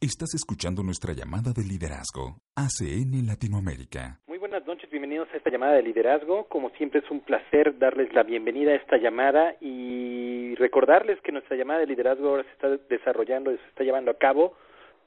Estás 0.00 0.32
escuchando 0.32 0.84
nuestra 0.84 1.12
llamada 1.12 1.50
de 1.52 1.64
liderazgo, 1.64 2.38
ACN 2.54 3.26
Latinoamérica. 3.26 4.20
Muy 4.28 4.38
buenas 4.38 4.64
noches, 4.64 4.88
bienvenidos 4.90 5.26
a 5.34 5.36
esta 5.36 5.50
llamada 5.50 5.72
de 5.72 5.82
liderazgo. 5.82 6.44
Como 6.44 6.70
siempre 6.78 7.00
es 7.00 7.10
un 7.10 7.18
placer 7.18 7.76
darles 7.80 8.14
la 8.14 8.22
bienvenida 8.22 8.70
a 8.70 8.76
esta 8.76 8.96
llamada 8.96 9.56
y 9.60 10.54
recordarles 10.54 11.20
que 11.22 11.32
nuestra 11.32 11.56
llamada 11.56 11.80
de 11.80 11.86
liderazgo 11.86 12.28
ahora 12.28 12.44
se 12.44 12.52
está 12.52 12.68
desarrollando 12.88 13.50
y 13.50 13.56
se 13.58 13.66
está 13.66 13.82
llevando 13.82 14.12
a 14.12 14.18
cabo 14.18 14.54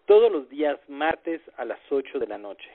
todos 0.07 0.29
los 0.29 0.49
días 0.49 0.77
martes 0.89 1.39
a 1.55 1.63
las 1.63 1.79
8 1.89 2.19
de 2.19 2.27
la 2.27 2.37
noche. 2.37 2.69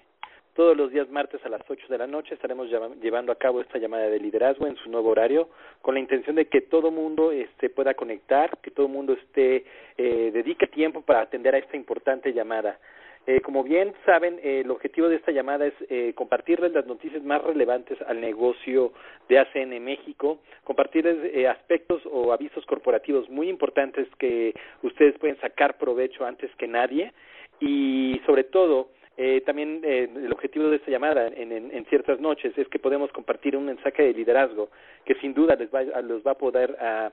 Todos 0.57 0.75
los 0.75 0.91
días 0.91 1.11
martes 1.11 1.45
a 1.45 1.51
las 1.51 1.61
8 1.69 1.87
de 1.87 1.99
la 1.99 2.07
noche 2.07 2.33
estaremos 2.33 2.71
llevando 3.03 3.31
a 3.31 3.35
cabo 3.35 3.61
esta 3.61 3.77
llamada 3.77 4.09
de 4.09 4.19
liderazgo 4.19 4.67
en 4.67 4.77
su 4.77 4.89
nuevo 4.89 5.11
horario 5.11 5.51
con 5.83 5.93
la 5.93 6.01
intención 6.01 6.35
de 6.35 6.47
que 6.47 6.63
todo 6.63 6.91
mundo 6.91 7.31
este, 7.31 7.69
pueda 7.69 7.93
conectar, 7.93 8.57
que 8.63 8.71
todo 8.71 8.89
mundo 8.89 9.13
esté, 9.13 9.67
eh, 9.99 10.31
dedique 10.33 10.67
tiempo 10.67 11.03
para 11.03 11.21
atender 11.21 11.55
a 11.55 11.59
esta 11.59 11.77
importante 11.77 12.33
llamada. 12.33 12.79
Eh, 13.27 13.43
como 13.43 13.65
bien 13.65 13.93
saben, 14.07 14.39
eh, 14.43 14.63
el 14.65 14.71
objetivo 14.71 15.11
de 15.11 15.17
esta 15.17 15.31
llamada 15.31 15.67
es 15.67 15.75
eh, 15.91 16.15
compartirles 16.15 16.73
las 16.73 16.87
noticias 16.87 17.23
más 17.23 17.43
relevantes 17.43 18.01
al 18.07 18.23
negocio 18.23 18.95
de 19.29 19.39
ACN 19.39 19.85
México, 19.85 20.39
compartirles 20.65 21.35
eh, 21.35 21.49
aspectos 21.49 22.01
o 22.11 22.33
avisos 22.33 22.65
corporativos 22.65 23.29
muy 23.29 23.51
importantes 23.51 24.09
que 24.19 24.55
ustedes 24.83 25.19
pueden 25.19 25.39
sacar 25.39 25.77
provecho 25.77 26.25
antes 26.25 26.51
que 26.57 26.67
nadie 26.67 27.13
y 27.61 28.21
sobre 28.25 28.45
todo 28.45 28.89
eh, 29.17 29.41
también 29.43 29.81
eh, 29.85 30.09
el 30.15 30.33
objetivo 30.33 30.69
de 30.69 30.77
esta 30.77 30.91
llamada 30.91 31.29
en, 31.29 31.53
en, 31.53 31.85
ciertas 31.87 32.21
noches 32.21 32.57
es 32.57 32.69
que 32.69 32.79
podemos 32.79 33.11
compartir 33.13 33.57
un 33.57 33.67
mensaje 33.67 34.03
de 34.03 34.13
liderazgo 34.13 34.69
que 35.05 35.15
sin 35.17 35.35
duda 35.35 35.57
les 35.57 35.73
va, 35.73 35.83
los 36.03 36.27
va 36.27 36.33
a 36.33 36.39
poder 36.39 36.77
a, 36.81 37.13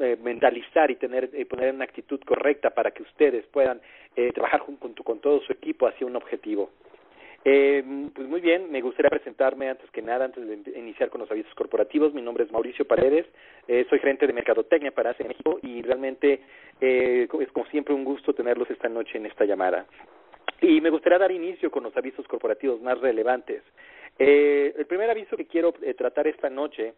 eh, 0.00 0.16
mentalizar 0.22 0.90
y 0.90 0.96
tener 0.96 1.30
poner 1.48 1.74
una 1.74 1.84
actitud 1.84 2.20
correcta 2.24 2.70
para 2.70 2.90
que 2.90 3.02
ustedes 3.02 3.44
puedan 3.46 3.80
eh, 4.16 4.32
trabajar 4.32 4.60
junto 4.60 5.02
con 5.02 5.20
todo 5.20 5.40
su 5.40 5.52
equipo 5.52 5.86
hacia 5.86 6.06
un 6.06 6.16
objetivo. 6.16 6.70
Eh, 7.44 7.82
pues 8.14 8.28
muy 8.28 8.40
bien, 8.40 8.70
me 8.70 8.80
gustaría 8.80 9.10
presentarme 9.10 9.68
antes 9.68 9.90
que 9.90 10.00
nada, 10.00 10.26
antes 10.26 10.46
de 10.46 10.78
iniciar 10.78 11.10
con 11.10 11.20
los 11.20 11.30
avisos 11.30 11.52
corporativos. 11.54 12.14
Mi 12.14 12.22
nombre 12.22 12.44
es 12.44 12.52
Mauricio 12.52 12.86
Paredes, 12.86 13.26
eh, 13.66 13.84
soy 13.90 13.98
gerente 13.98 14.26
de 14.26 14.32
Mercadotecnia 14.32 14.92
para 14.92 15.10
ACE 15.10 15.24
México 15.24 15.58
y 15.60 15.82
realmente 15.82 16.40
eh, 16.80 17.26
es 17.40 17.52
como 17.52 17.66
siempre 17.66 17.94
un 17.94 18.04
gusto 18.04 18.32
tenerlos 18.32 18.70
esta 18.70 18.88
noche 18.88 19.18
en 19.18 19.26
esta 19.26 19.44
llamada. 19.44 19.86
Y 20.62 20.80
me 20.80 20.90
gustaría 20.90 21.18
dar 21.18 21.32
inicio 21.32 21.70
con 21.70 21.82
los 21.82 21.96
avisos 21.96 22.26
corporativos 22.28 22.80
más 22.80 22.98
relevantes. 23.00 23.62
Eh, 24.18 24.72
el 24.78 24.86
primer 24.86 25.10
aviso 25.10 25.36
que 25.36 25.46
quiero 25.46 25.74
eh, 25.82 25.92
tratar 25.94 26.28
esta 26.28 26.48
noche 26.48 26.94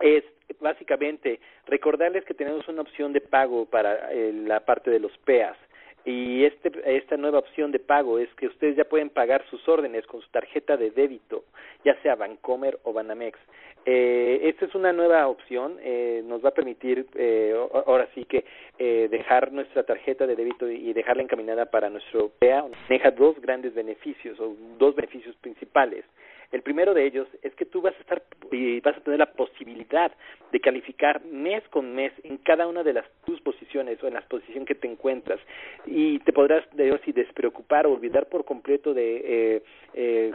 es 0.00 0.22
básicamente 0.60 1.40
recordarles 1.66 2.24
que 2.26 2.34
tenemos 2.34 2.68
una 2.68 2.82
opción 2.82 3.12
de 3.14 3.22
pago 3.22 3.64
para 3.64 4.12
eh, 4.12 4.32
la 4.32 4.60
parte 4.60 4.90
de 4.90 5.00
los 5.00 5.16
PEAS. 5.18 5.56
Y 6.04 6.44
este, 6.44 6.70
esta 6.96 7.16
nueva 7.16 7.38
opción 7.40 7.70
de 7.70 7.78
pago 7.78 8.18
es 8.18 8.32
que 8.34 8.46
ustedes 8.46 8.76
ya 8.76 8.84
pueden 8.84 9.10
pagar 9.10 9.44
sus 9.50 9.68
órdenes 9.68 10.06
con 10.06 10.20
su 10.22 10.28
tarjeta 10.30 10.76
de 10.76 10.90
débito, 10.90 11.44
ya 11.84 12.00
sea 12.02 12.14
Bancomer 12.14 12.78
o 12.84 12.92
Banamex. 12.92 13.38
Eh, 13.84 14.40
esta 14.48 14.66
es 14.66 14.74
una 14.74 14.92
nueva 14.92 15.26
opción, 15.28 15.76
eh, 15.80 16.22
nos 16.26 16.44
va 16.44 16.50
a 16.50 16.54
permitir 16.54 17.06
eh, 17.14 17.54
ahora 17.86 18.06
sí 18.14 18.24
que 18.24 18.44
eh, 18.78 19.08
dejar 19.10 19.50
nuestra 19.52 19.82
tarjeta 19.82 20.26
de 20.26 20.36
débito 20.36 20.68
y 20.68 20.92
dejarla 20.92 21.22
encaminada 21.22 21.66
para 21.66 21.88
nuestro 21.88 22.30
PEA. 22.38 22.64
Deja 22.88 23.10
dos 23.12 23.40
grandes 23.40 23.74
beneficios 23.74 24.38
o 24.40 24.54
dos 24.78 24.94
beneficios 24.94 25.34
principales. 25.36 26.04
El 26.50 26.62
primero 26.62 26.94
de 26.94 27.04
ellos 27.04 27.28
es 27.42 27.54
que 27.54 27.66
tú 27.66 27.82
vas 27.82 27.94
a 27.94 28.00
estar 28.00 28.22
y 28.50 28.80
vas 28.80 28.96
a 28.96 29.00
tener 29.00 29.18
la 29.18 29.32
posibilidad 29.32 30.10
de 30.50 30.60
calificar 30.60 31.22
mes 31.24 31.62
con 31.68 31.94
mes 31.94 32.12
en 32.22 32.38
cada 32.38 32.66
una 32.66 32.82
de 32.82 32.94
las 32.94 33.04
tus 33.26 33.40
posiciones 33.42 34.02
o 34.02 34.08
en 34.08 34.14
la 34.14 34.22
posición 34.22 34.64
que 34.64 34.74
te 34.74 34.90
encuentras 34.90 35.40
y 35.84 36.18
te 36.20 36.32
podrás 36.32 36.64
de 36.74 36.98
despreocupar 37.14 37.86
o 37.86 37.92
olvidar 37.92 38.28
por 38.28 38.44
completo 38.44 38.94
de 38.94 39.16
eh, 39.24 39.62
eh, 39.94 40.34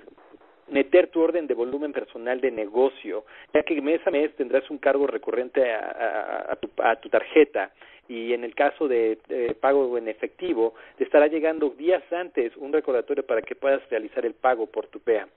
meter 0.69 1.07
tu 1.07 1.21
orden 1.21 1.47
de 1.47 1.53
volumen 1.53 1.91
personal 1.91 2.39
de 2.41 2.51
negocio, 2.51 3.25
ya 3.53 3.63
que 3.63 3.81
mes 3.81 4.05
a 4.05 4.11
mes 4.11 4.33
tendrás 4.35 4.69
un 4.69 4.77
cargo 4.77 5.07
recurrente 5.07 5.71
a, 5.71 5.79
a, 5.79 6.51
a, 6.53 6.55
tu, 6.55 6.69
a 6.81 6.95
tu 6.97 7.09
tarjeta 7.09 7.71
y 8.07 8.33
en 8.33 8.43
el 8.43 8.53
caso 8.53 8.87
de 8.87 9.17
eh, 9.29 9.55
pago 9.59 9.97
en 9.97 10.07
efectivo, 10.07 10.75
te 10.97 11.03
estará 11.03 11.27
llegando 11.27 11.69
días 11.69 12.03
antes 12.11 12.55
un 12.57 12.73
recordatorio 12.73 13.25
para 13.25 13.41
que 13.41 13.55
puedas 13.55 13.87
realizar 13.89 14.25
el 14.25 14.33
pago 14.33 14.67
por 14.67 14.87
tu 14.87 14.99
PEA. 14.99 15.27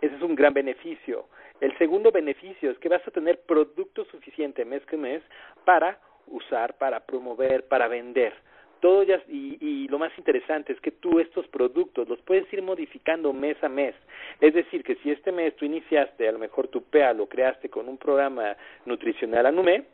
Ese 0.00 0.16
es 0.16 0.22
un 0.22 0.34
gran 0.34 0.54
beneficio. 0.54 1.26
El 1.60 1.76
segundo 1.78 2.10
beneficio 2.10 2.70
es 2.70 2.78
que 2.78 2.88
vas 2.88 3.06
a 3.06 3.10
tener 3.10 3.40
producto 3.40 4.04
suficiente 4.06 4.64
mes 4.64 4.84
que 4.86 4.96
mes 4.96 5.22
para 5.64 5.98
usar, 6.26 6.78
para 6.78 7.00
promover, 7.00 7.68
para 7.68 7.88
vender. 7.88 8.32
Todo 8.80 9.02
ya, 9.02 9.22
y, 9.28 9.58
y 9.60 9.88
lo 9.88 9.98
más 9.98 10.16
interesante 10.16 10.72
es 10.72 10.80
que 10.80 10.90
tú 10.90 11.20
estos 11.20 11.46
productos 11.48 12.08
los 12.08 12.18
puedes 12.22 12.50
ir 12.50 12.62
modificando 12.62 13.32
mes 13.34 13.62
a 13.62 13.68
mes. 13.68 13.94
Es 14.40 14.54
decir, 14.54 14.82
que 14.82 14.94
si 14.96 15.10
este 15.10 15.32
mes 15.32 15.54
tú 15.56 15.66
iniciaste, 15.66 16.26
a 16.26 16.32
lo 16.32 16.38
mejor 16.38 16.68
tu 16.68 16.82
PEA 16.84 17.12
lo 17.12 17.26
creaste 17.26 17.68
con 17.68 17.88
un 17.88 17.98
programa 17.98 18.56
nutricional 18.86 19.44
Anume, 19.44 19.84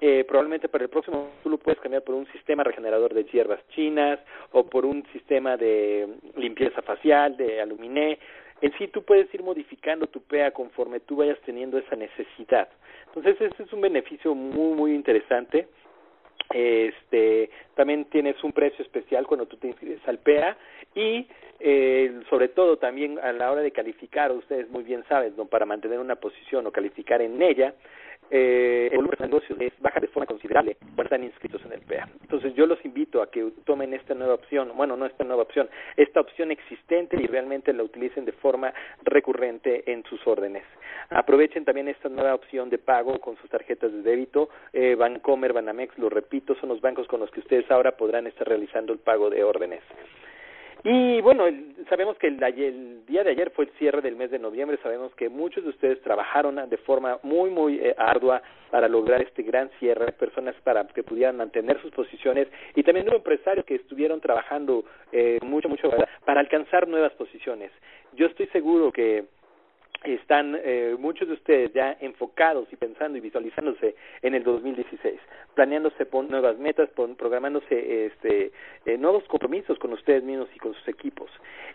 eh, 0.00 0.24
probablemente 0.28 0.68
para 0.68 0.84
el 0.84 0.90
próximo 0.90 1.30
tú 1.42 1.50
lo 1.50 1.58
puedes 1.58 1.80
cambiar 1.80 2.02
por 2.02 2.14
un 2.14 2.30
sistema 2.30 2.62
regenerador 2.62 3.14
de 3.14 3.24
hierbas 3.24 3.66
chinas 3.70 4.20
o 4.52 4.68
por 4.68 4.86
un 4.86 5.04
sistema 5.12 5.56
de 5.56 6.06
limpieza 6.36 6.82
facial 6.82 7.36
de 7.36 7.60
aluminé 7.60 8.18
en 8.60 8.72
sí 8.78 8.88
tú 8.88 9.02
puedes 9.02 9.32
ir 9.34 9.42
modificando 9.42 10.06
tu 10.06 10.20
PEA 10.22 10.50
conforme 10.52 11.00
tú 11.00 11.16
vayas 11.16 11.38
teniendo 11.44 11.78
esa 11.78 11.96
necesidad. 11.96 12.68
Entonces, 13.06 13.40
ese 13.40 13.62
es 13.62 13.72
un 13.72 13.80
beneficio 13.80 14.34
muy, 14.34 14.76
muy 14.76 14.94
interesante. 14.94 15.68
Este, 16.50 17.50
también 17.74 18.06
tienes 18.06 18.42
un 18.42 18.52
precio 18.52 18.82
especial 18.82 19.26
cuando 19.26 19.46
tú 19.46 19.56
te 19.56 19.68
inscribes 19.68 20.00
al 20.06 20.18
PEA 20.18 20.56
y 20.94 21.26
eh, 21.60 22.20
sobre 22.30 22.48
todo 22.48 22.78
también 22.78 23.18
a 23.18 23.32
la 23.32 23.50
hora 23.50 23.62
de 23.62 23.72
calificar, 23.72 24.32
ustedes 24.32 24.70
muy 24.70 24.84
bien 24.84 25.04
saben, 25.08 25.34
¿no? 25.36 25.46
para 25.46 25.66
mantener 25.66 25.98
una 25.98 26.16
posición 26.16 26.66
o 26.66 26.72
calificar 26.72 27.20
en 27.20 27.42
ella, 27.42 27.74
eh, 28.30 28.88
el 28.90 28.98
volumen 28.98 29.16
de 29.18 29.26
negocios 29.26 29.60
es 29.60 29.72
baja 29.80 30.00
de 30.00 30.08
forma 30.08 30.26
considerable 30.26 30.76
cuando 30.80 31.04
están 31.04 31.24
inscritos 31.24 31.64
en 31.64 31.72
el 31.72 31.80
PEA. 31.80 32.08
Entonces 32.22 32.54
yo 32.54 32.66
los 32.66 32.82
invito 32.84 33.22
a 33.22 33.30
que 33.30 33.52
tomen 33.64 33.94
esta 33.94 34.14
nueva 34.14 34.34
opción, 34.34 34.72
bueno, 34.76 34.96
no 34.96 35.06
esta 35.06 35.24
nueva 35.24 35.42
opción, 35.42 35.68
esta 35.96 36.20
opción 36.20 36.50
existente 36.50 37.16
y 37.20 37.26
realmente 37.26 37.72
la 37.72 37.82
utilicen 37.82 38.24
de 38.24 38.32
forma 38.32 38.72
recurrente 39.02 39.90
en 39.90 40.04
sus 40.04 40.26
órdenes. 40.26 40.64
Aprovechen 41.10 41.64
también 41.64 41.88
esta 41.88 42.08
nueva 42.08 42.34
opción 42.34 42.68
de 42.70 42.78
pago 42.78 43.18
con 43.18 43.36
sus 43.38 43.48
tarjetas 43.48 43.92
de 43.92 44.02
débito. 44.02 44.50
Eh, 44.72 44.94
Bancomer, 44.94 45.52
Banamex, 45.52 45.96
lo 45.98 46.08
repito, 46.08 46.54
son 46.56 46.68
los 46.68 46.80
bancos 46.80 47.06
con 47.06 47.20
los 47.20 47.30
que 47.30 47.40
ustedes 47.40 47.70
ahora 47.70 47.96
podrán 47.96 48.26
estar 48.26 48.46
realizando 48.46 48.92
el 48.92 48.98
pago 48.98 49.30
de 49.30 49.42
órdenes. 49.42 49.82
Y 50.84 51.20
bueno, 51.22 51.46
el, 51.46 51.74
sabemos 51.88 52.16
que 52.18 52.28
el, 52.28 52.42
el, 52.42 53.04
día 53.06 53.24
de 53.24 53.30
ayer 53.30 53.50
fue 53.50 53.64
el 53.64 53.70
cierre 53.72 54.00
del 54.00 54.16
mes 54.16 54.30
de 54.30 54.38
noviembre, 54.38 54.78
sabemos 54.82 55.12
que 55.14 55.28
muchos 55.28 55.64
de 55.64 55.70
ustedes 55.70 56.00
trabajaron 56.02 56.56
de 56.68 56.76
forma 56.78 57.18
muy, 57.22 57.50
muy 57.50 57.78
eh, 57.78 57.94
ardua 57.98 58.42
para 58.70 58.88
lograr 58.88 59.20
este 59.22 59.42
gran 59.42 59.70
cierre, 59.78 60.12
personas 60.12 60.54
para 60.62 60.86
que 60.86 61.02
pudieran 61.02 61.36
mantener 61.36 61.80
sus 61.80 61.90
posiciones 61.90 62.48
y 62.74 62.82
también 62.82 63.08
hubo 63.08 63.16
empresarios 63.16 63.66
que 63.66 63.74
estuvieron 63.74 64.20
trabajando 64.20 64.84
eh, 65.10 65.38
mucho, 65.42 65.68
mucho 65.68 65.90
para 66.24 66.40
alcanzar 66.40 66.86
nuevas 66.86 67.12
posiciones. 67.14 67.72
Yo 68.12 68.26
estoy 68.26 68.46
seguro 68.48 68.92
que 68.92 69.24
están 70.04 70.58
eh, 70.62 70.96
muchos 70.98 71.28
de 71.28 71.34
ustedes 71.34 71.72
ya 71.72 71.96
enfocados 72.00 72.68
y 72.72 72.76
pensando 72.76 73.18
y 73.18 73.20
visualizándose 73.20 73.96
en 74.22 74.34
el 74.34 74.44
2016, 74.44 75.18
planeándose 75.54 76.06
por 76.06 76.28
nuevas 76.28 76.56
metas, 76.58 76.88
por, 76.90 77.14
programándose 77.16 78.06
este, 78.06 78.52
eh, 78.86 78.96
nuevos 78.96 79.24
compromisos 79.24 79.78
con 79.78 79.92
ustedes 79.92 80.22
mismos 80.22 80.48
y 80.54 80.58
con 80.58 80.74
sus 80.74 80.88
equipos. 80.88 81.30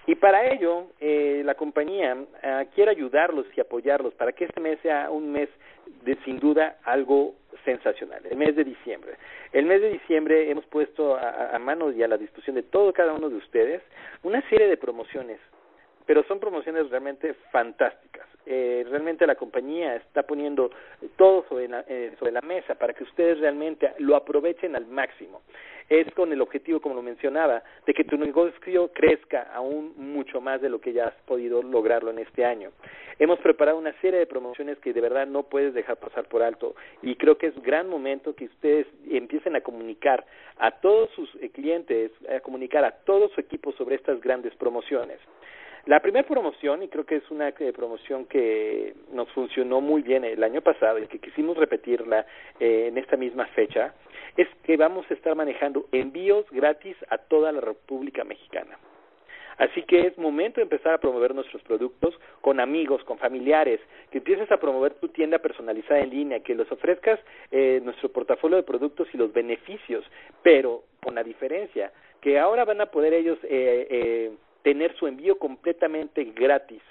Y 0.07 0.15
para 0.15 0.51
ello, 0.51 0.87
eh, 0.99 1.41
la 1.45 1.55
compañía 1.55 2.17
eh, 2.41 2.67
quiere 2.73 2.91
ayudarlos 2.91 3.45
y 3.55 3.61
apoyarlos 3.61 4.13
para 4.13 4.31
que 4.31 4.45
este 4.45 4.59
mes 4.61 4.79
sea 4.81 5.09
un 5.11 5.31
mes 5.31 5.49
de 6.05 6.15
sin 6.23 6.39
duda 6.39 6.77
algo 6.83 7.35
sensacional, 7.65 8.25
el 8.29 8.37
mes 8.37 8.55
de 8.55 8.63
diciembre. 8.63 9.13
El 9.51 9.65
mes 9.65 9.81
de 9.81 9.89
diciembre 9.89 10.49
hemos 10.49 10.65
puesto 10.65 11.15
a, 11.15 11.55
a 11.55 11.59
mano 11.59 11.91
y 11.91 12.03
a 12.03 12.07
la 12.07 12.17
disposición 12.17 12.55
de 12.55 12.63
todo 12.63 12.91
cada 12.93 13.13
uno 13.13 13.29
de 13.29 13.35
ustedes 13.35 13.81
una 14.23 14.41
serie 14.49 14.67
de 14.67 14.77
promociones 14.77 15.39
pero 16.05 16.23
son 16.23 16.39
promociones 16.39 16.89
realmente 16.89 17.33
fantásticas. 17.51 18.27
Eh, 18.45 18.85
realmente 18.89 19.25
la 19.25 19.35
compañía 19.35 19.95
está 19.95 20.23
poniendo 20.23 20.69
todo 21.15 21.45
sobre 21.47 21.69
la, 21.69 21.85
eh, 21.87 22.13
sobre 22.19 22.33
la 22.33 22.41
mesa 22.41 22.75
para 22.75 22.93
que 22.93 23.03
ustedes 23.03 23.39
realmente 23.39 23.93
lo 23.99 24.15
aprovechen 24.15 24.75
al 24.75 24.85
máximo. 24.85 25.41
es 25.89 26.11
con 26.13 26.31
el 26.31 26.41
objetivo, 26.41 26.79
como 26.79 26.95
lo 26.95 27.01
mencionaba, 27.01 27.61
de 27.85 27.93
que 27.93 28.05
tu 28.05 28.17
negocio 28.17 28.89
crezca 28.93 29.51
aún 29.53 29.93
mucho 29.97 30.39
más 30.39 30.61
de 30.61 30.69
lo 30.69 30.79
que 30.79 30.93
ya 30.93 31.07
has 31.07 31.13
podido 31.25 31.61
lograrlo 31.61 32.09
en 32.09 32.19
este 32.19 32.45
año. 32.45 32.71
Hemos 33.19 33.39
preparado 33.39 33.77
una 33.77 33.93
serie 33.99 34.19
de 34.19 34.25
promociones 34.25 34.79
que 34.79 34.93
de 34.93 35.01
verdad 35.01 35.27
no 35.27 35.43
puedes 35.43 35.73
dejar 35.73 35.97
pasar 35.97 36.25
por 36.25 36.41
alto 36.41 36.75
y 37.01 37.15
creo 37.15 37.37
que 37.37 37.47
es 37.47 37.61
gran 37.61 37.89
momento 37.89 38.33
que 38.33 38.45
ustedes 38.45 38.87
empiecen 39.09 39.55
a 39.55 39.61
comunicar 39.61 40.25
a 40.57 40.71
todos 40.71 41.09
sus 41.11 41.29
eh, 41.41 41.49
clientes, 41.49 42.11
a 42.29 42.39
comunicar 42.39 42.83
a 42.85 42.91
todo 42.91 43.29
su 43.29 43.41
equipo 43.41 43.71
sobre 43.73 43.95
estas 43.95 44.19
grandes 44.21 44.55
promociones. 44.55 45.19
La 45.85 45.99
primera 45.99 46.25
promoción, 46.25 46.81
y 46.81 46.87
creo 46.87 47.05
que 47.05 47.17
es 47.17 47.29
una 47.29 47.49
eh, 47.49 47.73
promoción 47.73 48.25
que 48.25 48.93
nos 49.11 49.29
funcionó 49.31 49.81
muy 49.81 50.01
bien 50.01 50.23
el 50.23 50.41
año 50.41 50.61
pasado 50.61 50.97
y 50.99 51.07
que 51.07 51.19
quisimos 51.19 51.57
repetirla 51.57 52.25
eh, 52.59 52.85
en 52.87 52.97
esta 52.97 53.17
misma 53.17 53.45
fecha, 53.47 53.93
es 54.37 54.47
que 54.63 54.77
vamos 54.77 55.05
a 55.09 55.13
estar 55.13 55.35
manejando 55.35 55.85
envíos 55.91 56.45
gratis 56.51 56.95
a 57.09 57.17
toda 57.17 57.51
la 57.51 57.59
República 57.59 58.23
Mexicana. 58.23 58.77
Así 59.57 59.83
que 59.83 60.07
es 60.07 60.17
momento 60.17 60.55
de 60.55 60.63
empezar 60.63 60.93
a 60.93 60.97
promover 60.99 61.35
nuestros 61.35 61.61
productos 61.63 62.17
con 62.41 62.59
amigos, 62.59 63.03
con 63.03 63.17
familiares, 63.17 63.79
que 64.09 64.19
empieces 64.19 64.51
a 64.51 64.57
promover 64.57 64.93
tu 64.95 65.09
tienda 65.09 65.39
personalizada 65.39 65.99
en 65.99 66.09
línea, 66.09 66.39
que 66.39 66.55
les 66.55 66.71
ofrezcas 66.71 67.19
eh, 67.51 67.81
nuestro 67.83 68.09
portafolio 68.09 68.57
de 68.57 68.63
productos 68.63 69.07
y 69.13 69.17
los 69.17 69.31
beneficios, 69.33 70.03
pero 70.41 70.83
con 71.03 71.15
la 71.15 71.23
diferencia 71.23 71.91
que 72.21 72.39
ahora 72.39 72.63
van 72.65 72.79
a 72.79 72.85
poder 72.85 73.13
ellos 73.13 73.37
eh, 73.43 73.87
eh, 73.89 74.31
tener 74.63 74.95
su 74.95 75.07
envío 75.07 75.37
completamente 75.37 76.23
gratis, 76.35 76.81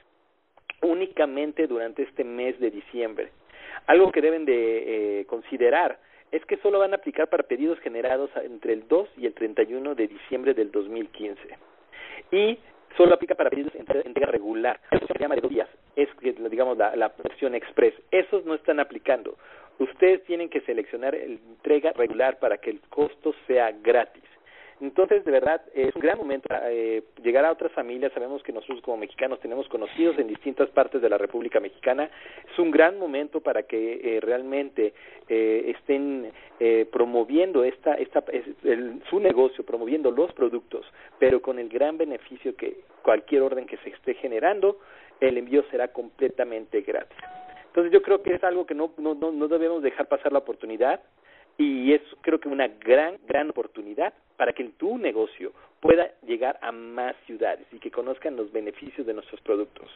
únicamente 0.82 1.66
durante 1.66 2.02
este 2.02 2.24
mes 2.24 2.58
de 2.60 2.70
diciembre. 2.70 3.30
Algo 3.86 4.12
que 4.12 4.20
deben 4.20 4.44
de 4.44 5.20
eh, 5.20 5.24
considerar 5.26 5.98
es 6.30 6.44
que 6.46 6.56
solo 6.58 6.78
van 6.78 6.92
a 6.92 6.96
aplicar 6.96 7.28
para 7.28 7.42
pedidos 7.42 7.78
generados 7.80 8.30
entre 8.36 8.72
el 8.72 8.86
2 8.88 9.08
y 9.18 9.26
el 9.26 9.34
31 9.34 9.94
de 9.94 10.08
diciembre 10.08 10.54
del 10.54 10.70
2015. 10.70 11.40
Y 12.30 12.58
solo 12.96 13.14
aplica 13.14 13.34
para 13.34 13.50
pedidos 13.50 13.74
en 13.74 13.86
entrega 14.06 14.26
regular. 14.26 14.80
Eso 14.90 15.06
se 15.06 15.18
llama 15.18 15.34
de 15.34 15.40
dos 15.40 15.50
días. 15.50 15.68
Es, 15.96 16.08
digamos, 16.20 16.78
la, 16.78 16.96
la 16.96 17.12
versión 17.22 17.54
express. 17.54 17.94
Esos 18.10 18.44
no 18.46 18.54
están 18.54 18.80
aplicando. 18.80 19.36
Ustedes 19.78 20.24
tienen 20.24 20.48
que 20.48 20.60
seleccionar 20.62 21.14
la 21.14 21.24
entrega 21.24 21.92
regular 21.92 22.38
para 22.38 22.58
que 22.58 22.70
el 22.70 22.80
costo 22.80 23.34
sea 23.46 23.72
gratis. 23.72 24.24
Entonces, 24.82 25.24
de 25.24 25.30
verdad, 25.30 25.62
es 25.74 25.94
un 25.94 26.02
gran 26.02 26.18
momento 26.18 26.48
eh, 26.64 27.04
llegar 27.22 27.44
a 27.44 27.52
otras 27.52 27.70
familias. 27.70 28.12
Sabemos 28.12 28.42
que 28.42 28.52
nosotros 28.52 28.80
como 28.82 28.96
mexicanos 28.96 29.38
tenemos 29.38 29.68
conocidos 29.68 30.18
en 30.18 30.26
distintas 30.26 30.68
partes 30.70 31.00
de 31.00 31.08
la 31.08 31.18
República 31.18 31.60
Mexicana. 31.60 32.10
Es 32.52 32.58
un 32.58 32.72
gran 32.72 32.98
momento 32.98 33.40
para 33.40 33.62
que 33.62 34.00
eh, 34.02 34.20
realmente 34.20 34.92
eh, 35.28 35.72
estén 35.76 36.32
eh, 36.58 36.84
promoviendo 36.90 37.62
esta, 37.62 37.94
esta, 37.94 38.24
el, 38.64 39.00
su 39.08 39.20
negocio, 39.20 39.64
promoviendo 39.64 40.10
los 40.10 40.32
productos, 40.32 40.84
pero 41.20 41.40
con 41.40 41.60
el 41.60 41.68
gran 41.68 41.96
beneficio 41.96 42.56
que 42.56 42.78
cualquier 43.04 43.42
orden 43.42 43.66
que 43.66 43.76
se 43.78 43.90
esté 43.90 44.14
generando, 44.14 44.80
el 45.20 45.38
envío 45.38 45.62
será 45.70 45.92
completamente 45.92 46.80
gratis. 46.80 47.18
Entonces, 47.66 47.92
yo 47.92 48.02
creo 48.02 48.20
que 48.24 48.34
es 48.34 48.42
algo 48.42 48.66
que 48.66 48.74
no, 48.74 48.92
no, 48.98 49.14
no 49.14 49.48
debemos 49.48 49.80
dejar 49.80 50.08
pasar 50.08 50.32
la 50.32 50.40
oportunidad 50.40 51.00
y 51.58 51.92
es 51.92 52.02
creo 52.20 52.40
que 52.40 52.48
una 52.48 52.68
gran, 52.68 53.18
gran 53.26 53.50
oportunidad 53.50 54.12
para 54.36 54.52
que 54.52 54.64
tu 54.64 54.98
negocio 54.98 55.52
pueda 55.80 56.10
llegar 56.26 56.58
a 56.62 56.72
más 56.72 57.14
ciudades 57.26 57.66
y 57.72 57.78
que 57.78 57.90
conozcan 57.90 58.36
los 58.36 58.52
beneficios 58.52 59.06
de 59.06 59.14
nuestros 59.14 59.40
productos. 59.40 59.88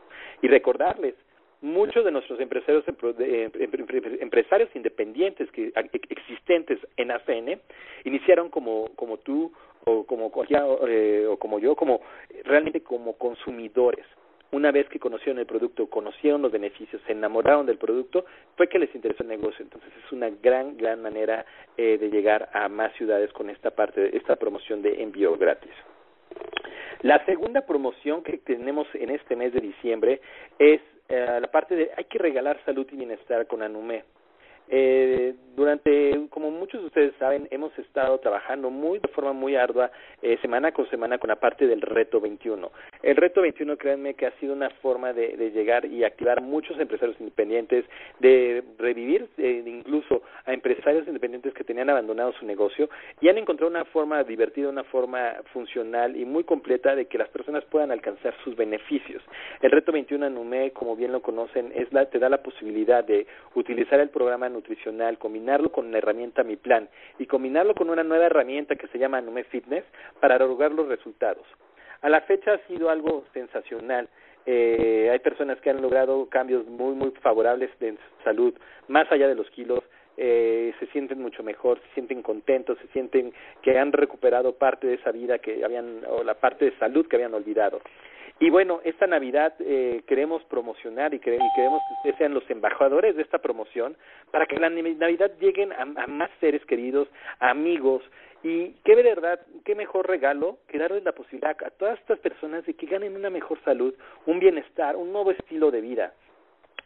Y 0.42 0.48
recordarles, 0.48 1.14
muchos 1.60 2.04
de 2.04 2.10
nuestros 2.10 2.38
empresarios 2.40 2.84
empresarios 4.20 4.68
independientes 4.74 5.50
que 5.52 5.72
existentes 6.10 6.78
en 6.96 7.10
ACN 7.10 7.60
iniciaron 8.04 8.50
como 8.50 8.90
como 8.94 9.18
tú 9.18 9.52
o 9.84 10.04
como 10.04 10.30
eh, 10.88 11.26
o 11.26 11.36
como 11.38 11.58
yo 11.58 11.74
como 11.74 12.02
realmente 12.44 12.82
como 12.82 13.14
consumidores 13.14 14.04
una 14.52 14.70
vez 14.70 14.88
que 14.88 14.98
conocieron 14.98 15.38
el 15.38 15.46
producto, 15.46 15.88
conocieron 15.88 16.42
los 16.42 16.52
beneficios, 16.52 17.02
se 17.06 17.12
enamoraron 17.12 17.66
del 17.66 17.78
producto, 17.78 18.24
fue 18.56 18.68
que 18.68 18.78
les 18.78 18.94
interesó 18.94 19.22
el 19.22 19.28
negocio. 19.28 19.62
Entonces 19.62 19.92
es 20.04 20.12
una 20.12 20.30
gran, 20.30 20.76
gran 20.76 21.02
manera 21.02 21.44
eh, 21.76 21.98
de 21.98 22.08
llegar 22.10 22.48
a 22.52 22.68
más 22.68 22.92
ciudades 22.94 23.32
con 23.32 23.50
esta 23.50 23.70
parte, 23.70 24.16
esta 24.16 24.36
promoción 24.36 24.82
de 24.82 25.02
envío 25.02 25.36
gratis. 25.36 25.72
La 27.02 27.24
segunda 27.26 27.60
promoción 27.66 28.22
que 28.22 28.38
tenemos 28.38 28.86
en 28.94 29.10
este 29.10 29.36
mes 29.36 29.52
de 29.52 29.60
diciembre 29.60 30.20
es 30.58 30.80
eh, 31.08 31.38
la 31.40 31.50
parte 31.50 31.76
de 31.76 31.90
hay 31.96 32.04
que 32.04 32.18
regalar 32.18 32.58
salud 32.64 32.86
y 32.90 32.96
bienestar 32.96 33.46
con 33.46 33.62
Anumé. 33.62 34.04
Eh, 34.68 35.34
durante, 35.56 36.28
como 36.28 36.50
muchos 36.50 36.82
de 36.82 36.86
ustedes 36.88 37.14
saben, 37.18 37.48
hemos 37.50 37.76
estado 37.78 38.18
trabajando 38.18 38.68
muy 38.68 38.98
de 38.98 39.08
forma 39.08 39.32
muy 39.32 39.56
ardua 39.56 39.90
eh, 40.20 40.36
semana 40.42 40.72
con 40.72 40.88
semana 40.90 41.16
con 41.16 41.28
la 41.28 41.36
parte 41.36 41.66
del 41.66 41.80
reto 41.80 42.20
21. 42.20 42.70
El 43.02 43.16
reto 43.16 43.40
21, 43.40 43.76
créanme 43.78 44.14
que 44.14 44.26
ha 44.26 44.32
sido 44.32 44.52
una 44.52 44.68
forma 44.68 45.14
de, 45.14 45.36
de 45.36 45.50
llegar 45.52 45.86
y 45.86 46.04
activar 46.04 46.42
muchos 46.42 46.78
empresarios 46.78 47.18
independientes, 47.20 47.86
de 48.20 48.62
revivir 48.78 49.28
eh, 49.38 49.62
incluso 49.64 50.22
a 50.44 50.52
empresarios 50.52 51.06
independientes 51.06 51.54
que 51.54 51.64
tenían 51.64 51.88
abandonado 51.88 52.32
su 52.34 52.44
negocio 52.44 52.90
y 53.20 53.28
han 53.28 53.38
encontrado 53.38 53.70
una 53.70 53.86
forma 53.86 54.22
divertida, 54.24 54.68
una 54.68 54.84
forma 54.84 55.36
funcional 55.52 56.16
y 56.16 56.26
muy 56.26 56.44
completa 56.44 56.94
de 56.94 57.06
que 57.06 57.16
las 57.16 57.28
personas 57.30 57.64
puedan 57.64 57.90
alcanzar 57.90 58.34
sus 58.44 58.54
beneficios. 58.56 59.22
El 59.62 59.70
reto 59.70 59.90
21 59.90 60.26
Anume, 60.26 60.72
como 60.72 60.96
bien 60.96 61.12
lo 61.12 61.22
conocen, 61.22 61.72
es 61.74 61.90
la, 61.92 62.06
te 62.06 62.18
da 62.18 62.28
la 62.28 62.42
posibilidad 62.42 63.02
de 63.04 63.26
utilizar 63.54 64.00
el 64.00 64.10
programa 64.10 64.46
nutricional, 64.56 65.18
combinarlo 65.18 65.70
con 65.70 65.92
la 65.92 65.98
herramienta 65.98 66.42
Mi 66.42 66.56
Plan 66.56 66.88
y 67.18 67.26
combinarlo 67.26 67.74
con 67.74 67.90
una 67.90 68.02
nueva 68.02 68.26
herramienta 68.26 68.76
que 68.76 68.88
se 68.88 68.98
llama 68.98 69.20
Nume 69.20 69.44
Fitness 69.44 69.84
para 70.20 70.38
lograr 70.38 70.72
los 70.72 70.88
resultados. 70.88 71.46
A 72.02 72.08
la 72.08 72.22
fecha 72.22 72.54
ha 72.54 72.66
sido 72.66 72.90
algo 72.90 73.24
sensacional. 73.32 74.08
Eh, 74.46 75.08
hay 75.10 75.18
personas 75.20 75.60
que 75.60 75.70
han 75.70 75.82
logrado 75.82 76.28
cambios 76.28 76.66
muy, 76.66 76.94
muy 76.94 77.10
favorables 77.22 77.70
su 77.78 78.22
salud, 78.24 78.54
más 78.88 79.10
allá 79.10 79.28
de 79.28 79.34
los 79.34 79.50
kilos, 79.50 79.82
eh, 80.16 80.72
se 80.78 80.86
sienten 80.86 81.20
mucho 81.20 81.42
mejor, 81.42 81.78
se 81.80 81.94
sienten 81.94 82.22
contentos, 82.22 82.78
se 82.78 82.88
sienten 82.88 83.34
que 83.60 83.78
han 83.78 83.92
recuperado 83.92 84.54
parte 84.54 84.86
de 84.86 84.94
esa 84.94 85.10
vida 85.12 85.38
que 85.38 85.64
habían, 85.64 86.02
o 86.08 86.22
la 86.24 86.34
parte 86.34 86.64
de 86.64 86.78
salud 86.78 87.06
que 87.06 87.16
habían 87.16 87.34
olvidado. 87.34 87.80
Y 88.38 88.50
bueno, 88.50 88.80
esta 88.84 89.06
Navidad 89.06 89.54
eh, 89.60 90.02
queremos 90.06 90.44
promocionar 90.44 91.14
y, 91.14 91.20
queremos 91.20 91.80
que 91.88 91.94
ustedes 91.94 92.16
sean 92.18 92.34
los 92.34 92.48
embajadores 92.50 93.16
de 93.16 93.22
esta 93.22 93.38
promoción 93.38 93.96
para 94.30 94.44
que 94.44 94.58
la 94.58 94.68
Navidad 94.68 95.32
lleguen 95.40 95.72
a, 95.72 96.06
más 96.06 96.30
seres 96.38 96.62
queridos, 96.66 97.08
amigos. 97.38 98.02
Y 98.42 98.72
qué 98.84 98.94
verdad, 98.94 99.40
qué 99.64 99.74
mejor 99.74 100.06
regalo 100.06 100.58
que 100.68 100.78
darles 100.78 101.02
la 101.02 101.12
posibilidad 101.12 101.56
a 101.64 101.70
todas 101.70 101.98
estas 101.98 102.18
personas 102.18 102.66
de 102.66 102.74
que 102.74 102.86
ganen 102.86 103.16
una 103.16 103.30
mejor 103.30 103.58
salud, 103.64 103.94
un 104.26 104.38
bienestar, 104.38 104.96
un 104.96 105.12
nuevo 105.14 105.30
estilo 105.30 105.70
de 105.70 105.80
vida. 105.80 106.12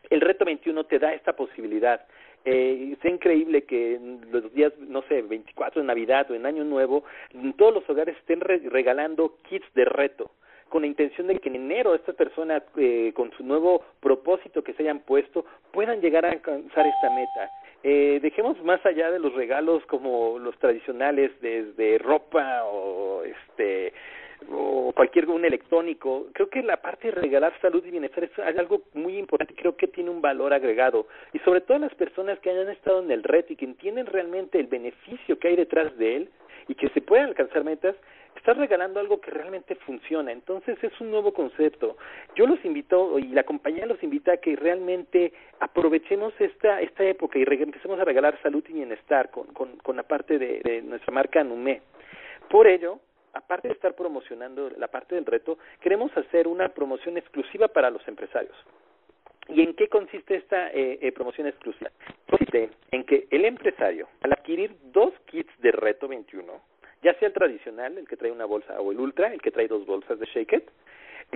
El 0.08 0.20
reto 0.20 0.44
21 0.44 0.84
te 0.84 1.00
da 1.00 1.12
esta 1.14 1.34
posibilidad. 1.34 2.06
Eh, 2.44 2.96
es 2.96 3.04
increíble 3.04 3.64
que 3.64 3.98
los 4.30 4.54
días, 4.54 4.72
no 4.78 5.02
sé, 5.02 5.20
24 5.22 5.82
de 5.82 5.86
Navidad 5.86 6.30
o 6.30 6.34
en 6.34 6.46
Año 6.46 6.62
Nuevo, 6.62 7.02
en 7.34 7.52
todos 7.54 7.74
los 7.74 7.90
hogares 7.90 8.16
estén 8.18 8.40
regalando 8.40 9.36
kits 9.48 9.66
de 9.74 9.84
reto 9.84 10.30
con 10.70 10.82
la 10.82 10.88
intención 10.88 11.26
de 11.26 11.38
que 11.38 11.50
en 11.50 11.56
enero 11.56 11.94
estas 11.94 12.14
personas, 12.14 12.62
eh, 12.76 13.12
con 13.14 13.30
su 13.32 13.44
nuevo 13.44 13.84
propósito 14.00 14.64
que 14.64 14.72
se 14.72 14.84
hayan 14.84 15.00
puesto, 15.00 15.44
puedan 15.72 16.00
llegar 16.00 16.24
a 16.24 16.30
alcanzar 16.30 16.86
esta 16.86 17.10
meta. 17.10 17.50
Eh, 17.82 18.20
dejemos 18.22 18.62
más 18.62 18.84
allá 18.86 19.10
de 19.10 19.18
los 19.18 19.34
regalos 19.34 19.84
como 19.86 20.38
los 20.38 20.56
tradicionales, 20.58 21.32
desde 21.42 21.98
ropa 21.98 22.64
o 22.64 23.22
este 23.24 23.92
o 24.48 24.92
cualquier 24.94 25.28
un 25.28 25.44
electrónico, 25.44 26.28
creo 26.32 26.48
que 26.48 26.62
la 26.62 26.78
parte 26.78 27.08
de 27.08 27.20
regalar 27.20 27.52
salud 27.60 27.84
y 27.84 27.90
bienestar 27.90 28.24
es 28.24 28.38
algo 28.38 28.82
muy 28.94 29.18
importante, 29.18 29.54
creo 29.54 29.76
que 29.76 29.86
tiene 29.86 30.08
un 30.08 30.22
valor 30.22 30.54
agregado 30.54 31.06
y 31.34 31.38
sobre 31.40 31.60
todo 31.60 31.78
las 31.78 31.94
personas 31.94 32.38
que 32.38 32.50
hayan 32.50 32.70
estado 32.70 33.02
en 33.02 33.10
el 33.10 33.22
reto 33.22 33.52
y 33.52 33.56
que 33.56 33.66
entienden 33.66 34.06
realmente 34.06 34.58
el 34.58 34.66
beneficio 34.66 35.38
que 35.38 35.48
hay 35.48 35.56
detrás 35.56 35.94
de 35.98 36.16
él 36.16 36.30
y 36.68 36.74
que 36.74 36.88
se 36.90 37.00
puedan 37.00 37.28
alcanzar 37.28 37.64
metas, 37.64 37.96
estás 38.36 38.56
regalando 38.56 39.00
algo 39.00 39.20
que 39.20 39.30
realmente 39.30 39.74
funciona. 39.76 40.32
Entonces 40.32 40.82
es 40.82 41.00
un 41.00 41.10
nuevo 41.10 41.32
concepto. 41.32 41.96
Yo 42.34 42.46
los 42.46 42.64
invito 42.64 43.18
y 43.18 43.28
la 43.28 43.44
compañía 43.44 43.86
los 43.86 44.02
invita 44.02 44.32
a 44.32 44.36
que 44.38 44.56
realmente 44.56 45.32
aprovechemos 45.60 46.32
esta 46.38 46.80
esta 46.80 47.04
época 47.04 47.38
y 47.38 47.42
empecemos 47.42 48.00
a 48.00 48.04
regalar 48.04 48.40
salud 48.42 48.64
y 48.68 48.72
bienestar 48.72 49.30
con, 49.30 49.46
con, 49.48 49.76
con 49.78 49.96
la 49.96 50.02
parte 50.02 50.38
de, 50.38 50.82
nuestra 50.82 51.12
marca 51.12 51.44
Numé. 51.44 51.82
Por 52.48 52.66
ello, 52.66 52.98
aparte 53.32 53.68
de 53.68 53.74
estar 53.74 53.94
promocionando 53.94 54.70
la 54.70 54.88
parte 54.88 55.14
del 55.14 55.26
reto, 55.26 55.58
queremos 55.80 56.16
hacer 56.16 56.48
una 56.48 56.68
promoción 56.70 57.16
exclusiva 57.16 57.68
para 57.68 57.90
los 57.90 58.06
empresarios. 58.08 58.56
¿Y 59.48 59.62
en 59.62 59.74
qué 59.74 59.88
consiste 59.88 60.36
esta 60.36 60.68
eh, 60.70 60.98
eh, 61.00 61.12
promoción 61.12 61.46
exclusiva? 61.46 61.90
Consiste 62.28 62.70
en 62.92 63.04
que 63.04 63.26
el 63.30 63.44
empresario, 63.44 64.08
al 64.22 64.32
adquirir 64.32 64.76
dos 64.92 65.12
kits 65.26 65.52
de 65.60 65.72
reto 65.72 66.06
21, 66.06 66.69
ya 67.02 67.14
sea 67.14 67.28
el 67.28 67.34
tradicional, 67.34 67.98
el 67.98 68.06
que 68.06 68.16
trae 68.16 68.30
una 68.30 68.44
bolsa, 68.44 68.80
o 68.80 68.92
el 68.92 69.00
ultra, 69.00 69.32
el 69.32 69.40
que 69.40 69.50
trae 69.50 69.68
dos 69.68 69.86
bolsas 69.86 70.18
de 70.18 70.26
Shake 70.26 70.52
It, 70.52 70.70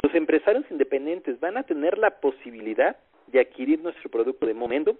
los 0.02 0.14
empresarios 0.14 0.64
independientes 0.70 1.38
van 1.40 1.56
a 1.56 1.62
tener 1.62 1.98
la 1.98 2.10
posibilidad 2.20 2.96
de 3.28 3.40
adquirir 3.40 3.80
nuestro 3.80 4.10
producto 4.10 4.46
de 4.46 4.54
momento 4.54 4.96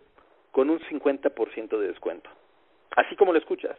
con 0.52 0.70
un 0.70 0.78
50% 0.80 1.78
de 1.78 1.88
descuento. 1.88 2.30
Así 2.96 3.16
como 3.16 3.32
lo 3.32 3.38
escuchas. 3.38 3.76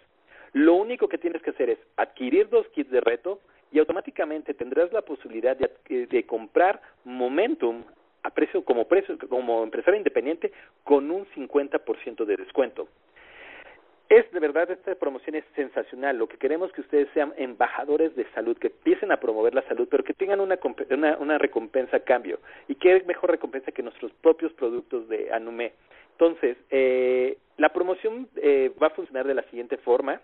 Lo 0.52 0.74
único 0.76 1.08
que 1.08 1.18
tienes 1.18 1.42
que 1.42 1.52
hacer 1.52 1.70
es 1.70 1.80
adquirir 1.96 2.50
dos 2.50 2.68
kits 2.70 2.92
de 2.92 3.02
reto 3.02 3.40
y 3.72 3.80
automáticamente 3.80 4.54
tendrás 4.54 4.92
la 4.94 5.02
posibilidad 5.02 5.58
de, 5.58 6.08
de 6.08 6.26
comprar 6.26 6.82
Momentum 7.04 7.84
a 8.24 8.30
precio 8.32 8.64
como 8.64 8.88
precio 8.88 9.18
como 9.30 9.64
empresario 9.64 9.98
independiente 9.98 10.52
con 10.84 11.12
un 11.12 11.26
50% 11.28 12.26
de 12.26 12.36
descuento. 12.38 12.88
Es 14.08 14.30
de 14.32 14.40
verdad 14.40 14.70
esta 14.70 14.94
promoción 14.96 15.36
es 15.36 15.44
sensacional. 15.56 16.18
Lo 16.18 16.28
que 16.28 16.38
queremos 16.38 16.72
que 16.72 16.82
ustedes 16.82 17.08
sean 17.14 17.34
embajadores 17.38 18.16
de 18.16 18.26
salud, 18.36 18.58
que 18.58 18.68
empiecen 18.68 19.12
a 19.12 19.20
promover 19.20 19.56
la 19.56 19.64
salud, 19.64 19.88
pero 19.90 20.04
que 20.04 20.14
tengan 20.14 20.42
una, 20.42 20.60
una, 20.92 21.18
una 21.18 21.38
recompensa 21.40 21.98
a 21.98 22.02
cambio. 22.02 22.40
¿Y 22.68 22.76
qué 22.76 23.04
mejor 23.08 23.32
recompensa 23.32 23.72
que 23.72 23.82
nuestros 23.82 24.12
propios 24.22 24.54
productos 24.54 25.10
de 25.10 25.34
Anume? 25.34 25.74
Entonces, 26.12 26.56
eh, 26.70 27.38
la 27.58 27.70
promoción 27.70 28.30
eh, 28.36 28.72
va 28.82 28.88
a 28.88 28.92
funcionar 28.92 29.26
de 29.26 29.34
la 29.34 29.44
siguiente 29.44 29.78
forma. 29.78 30.22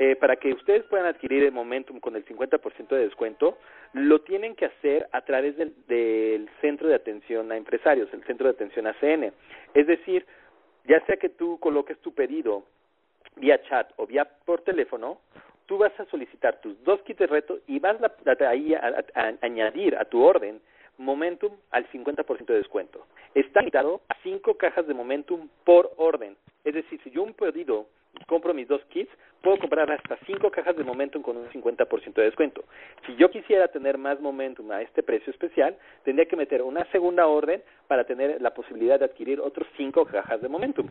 Eh, 0.00 0.14
para 0.14 0.36
que 0.36 0.52
ustedes 0.52 0.84
puedan 0.84 1.06
adquirir 1.06 1.42
el 1.42 1.50
Momentum 1.50 1.98
con 1.98 2.14
el 2.14 2.24
50% 2.24 2.86
de 2.88 3.00
descuento, 3.00 3.58
lo 3.94 4.20
tienen 4.20 4.54
que 4.54 4.66
hacer 4.66 5.08
a 5.10 5.22
través 5.22 5.56
del, 5.56 5.74
del 5.88 6.48
Centro 6.60 6.86
de 6.86 6.94
Atención 6.94 7.50
a 7.50 7.56
Empresarios, 7.56 8.08
el 8.12 8.22
Centro 8.22 8.46
de 8.46 8.52
Atención 8.52 8.86
ACN. 8.86 9.32
Es 9.74 9.88
decir, 9.88 10.24
ya 10.84 11.04
sea 11.04 11.16
que 11.16 11.28
tú 11.28 11.58
coloques 11.58 11.98
tu 11.98 12.14
pedido 12.14 12.62
vía 13.38 13.60
chat 13.62 13.90
o 13.96 14.06
vía 14.06 14.24
por 14.44 14.62
teléfono, 14.62 15.18
tú 15.66 15.78
vas 15.78 15.92
a 15.98 16.04
solicitar 16.06 16.60
tus 16.60 16.82
dos 16.84 17.00
kits 17.02 17.18
de 17.18 17.26
reto 17.26 17.58
y 17.66 17.78
vas 17.78 17.96
a, 18.02 18.06
a, 18.06 19.32
añadir 19.42 19.96
a 19.96 20.04
tu 20.04 20.22
orden 20.22 20.60
Momentum 20.98 21.52
al 21.70 21.88
50% 21.90 22.46
de 22.46 22.56
descuento. 22.56 23.06
Está 23.34 23.60
limitado 23.60 24.00
a 24.08 24.16
cinco 24.22 24.56
cajas 24.56 24.86
de 24.86 24.94
Momentum 24.94 25.48
por 25.64 25.92
orden. 25.96 26.36
Es 26.64 26.74
decir, 26.74 27.00
si 27.04 27.10
yo 27.10 27.22
un 27.22 27.34
pedido 27.34 27.86
compro 28.26 28.54
mis 28.54 28.68
dos 28.68 28.82
kits, 28.86 29.10
puedo 29.42 29.58
comprar 29.58 29.90
hasta 29.90 30.18
cinco 30.26 30.50
cajas 30.50 30.76
de 30.76 30.84
Momentum 30.84 31.22
con 31.22 31.36
un 31.36 31.48
50% 31.48 32.14
de 32.14 32.24
descuento. 32.24 32.64
Si 33.06 33.14
yo 33.16 33.30
quisiera 33.30 33.68
tener 33.68 33.98
más 33.98 34.20
Momentum 34.20 34.70
a 34.72 34.82
este 34.82 35.02
precio 35.02 35.30
especial, 35.32 35.76
tendría 36.04 36.26
que 36.26 36.36
meter 36.36 36.62
una 36.62 36.84
segunda 36.90 37.26
orden 37.26 37.62
para 37.86 38.04
tener 38.04 38.40
la 38.42 38.52
posibilidad 38.52 38.98
de 38.98 39.06
adquirir 39.06 39.40
otros 39.40 39.66
cinco 39.76 40.04
cajas 40.04 40.42
de 40.42 40.48
Momentum. 40.48 40.88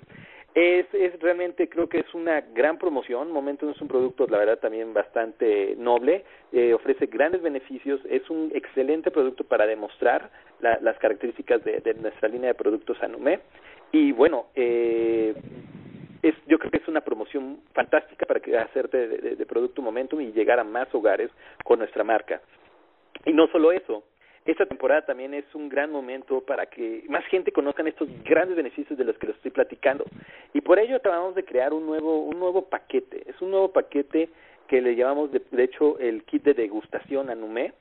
Es, 0.56 0.88
es 0.94 1.20
realmente, 1.20 1.70
creo 1.70 1.88
que 1.88 2.00
es 2.00 2.14
una 2.14 2.42
gran 2.42 2.78
promoción. 2.78 3.32
Momentum 3.32 3.70
es 3.70 3.82
un 3.82 3.88
producto, 3.88 4.26
la 4.28 4.40
verdad, 4.40 4.60
también 4.60 4.94
bastante 4.94 5.76
noble, 5.78 6.24
eh, 6.52 6.74
ofrece 6.74 7.06
grandes 7.08 7.42
beneficios, 7.42 8.00
es 8.10 8.28
un 8.30 8.52
excelente 8.56 9.12
producto 9.12 9.44
para 9.44 9.68
demostrar 9.68 10.32
la, 10.62 10.80
las 10.82 10.98
características 10.98 11.64
de, 11.64 11.82
de 11.82 11.94
nuestra 11.96 12.30
línea 12.30 12.50
de 12.50 12.56
productos 12.56 12.98
Anume. 13.04 13.40
Y 13.92 14.12
bueno, 14.12 14.48
eh, 14.56 15.36
es, 16.30 16.36
yo 16.48 16.60
creo 16.60 16.72
que 16.72 16.78
es 16.78 16.88
una 16.88 17.02
promoción 17.02 17.60
fantástica 17.74 18.26
para 18.26 18.40
que 18.40 18.58
hacerte 18.58 19.08
de, 19.08 19.18
de, 19.18 19.36
de, 19.36 19.46
producto 19.46 19.82
Momentum 19.82 20.22
y 20.22 20.32
llegar 20.32 20.60
a 20.60 20.64
más 20.64 20.94
hogares 20.94 21.30
con 21.64 21.80
nuestra 21.80 22.04
marca. 22.04 22.42
Y 23.26 23.34
no 23.34 23.48
solo 23.48 23.72
eso, 23.72 24.04
esta 24.48 24.66
temporada 24.66 25.02
también 25.02 25.34
es 25.34 25.44
un 25.54 25.68
gran 25.68 25.92
momento 25.92 26.40
para 26.42 26.66
que 26.68 27.04
más 27.10 27.26
gente 27.26 27.52
conozcan 27.52 27.88
estos 27.88 28.08
grandes 28.24 28.56
beneficios 28.56 28.98
de 28.98 29.04
los 29.04 29.18
que 29.18 29.28
les 29.28 29.36
estoy 29.36 29.52
platicando. 29.52 30.06
Y 30.54 30.62
por 30.62 30.80
ello 30.80 30.96
acabamos 30.96 31.36
de 31.36 31.44
crear 31.44 31.74
un 31.74 31.86
nuevo, 31.86 32.24
un 32.24 32.40
nuevo 32.40 32.62
paquete. 32.70 33.30
Es 33.30 33.42
un 33.42 33.52
nuevo 33.52 33.74
paquete 33.74 34.30
que 34.68 34.82
le 34.82 34.96
llamamos, 34.96 35.34
de, 35.34 35.42
de 35.52 35.64
hecho, 35.64 36.00
el 36.00 36.24
kit 36.24 36.44
de 36.44 36.54
degustación 36.54 37.30
Anumé, 37.30 37.74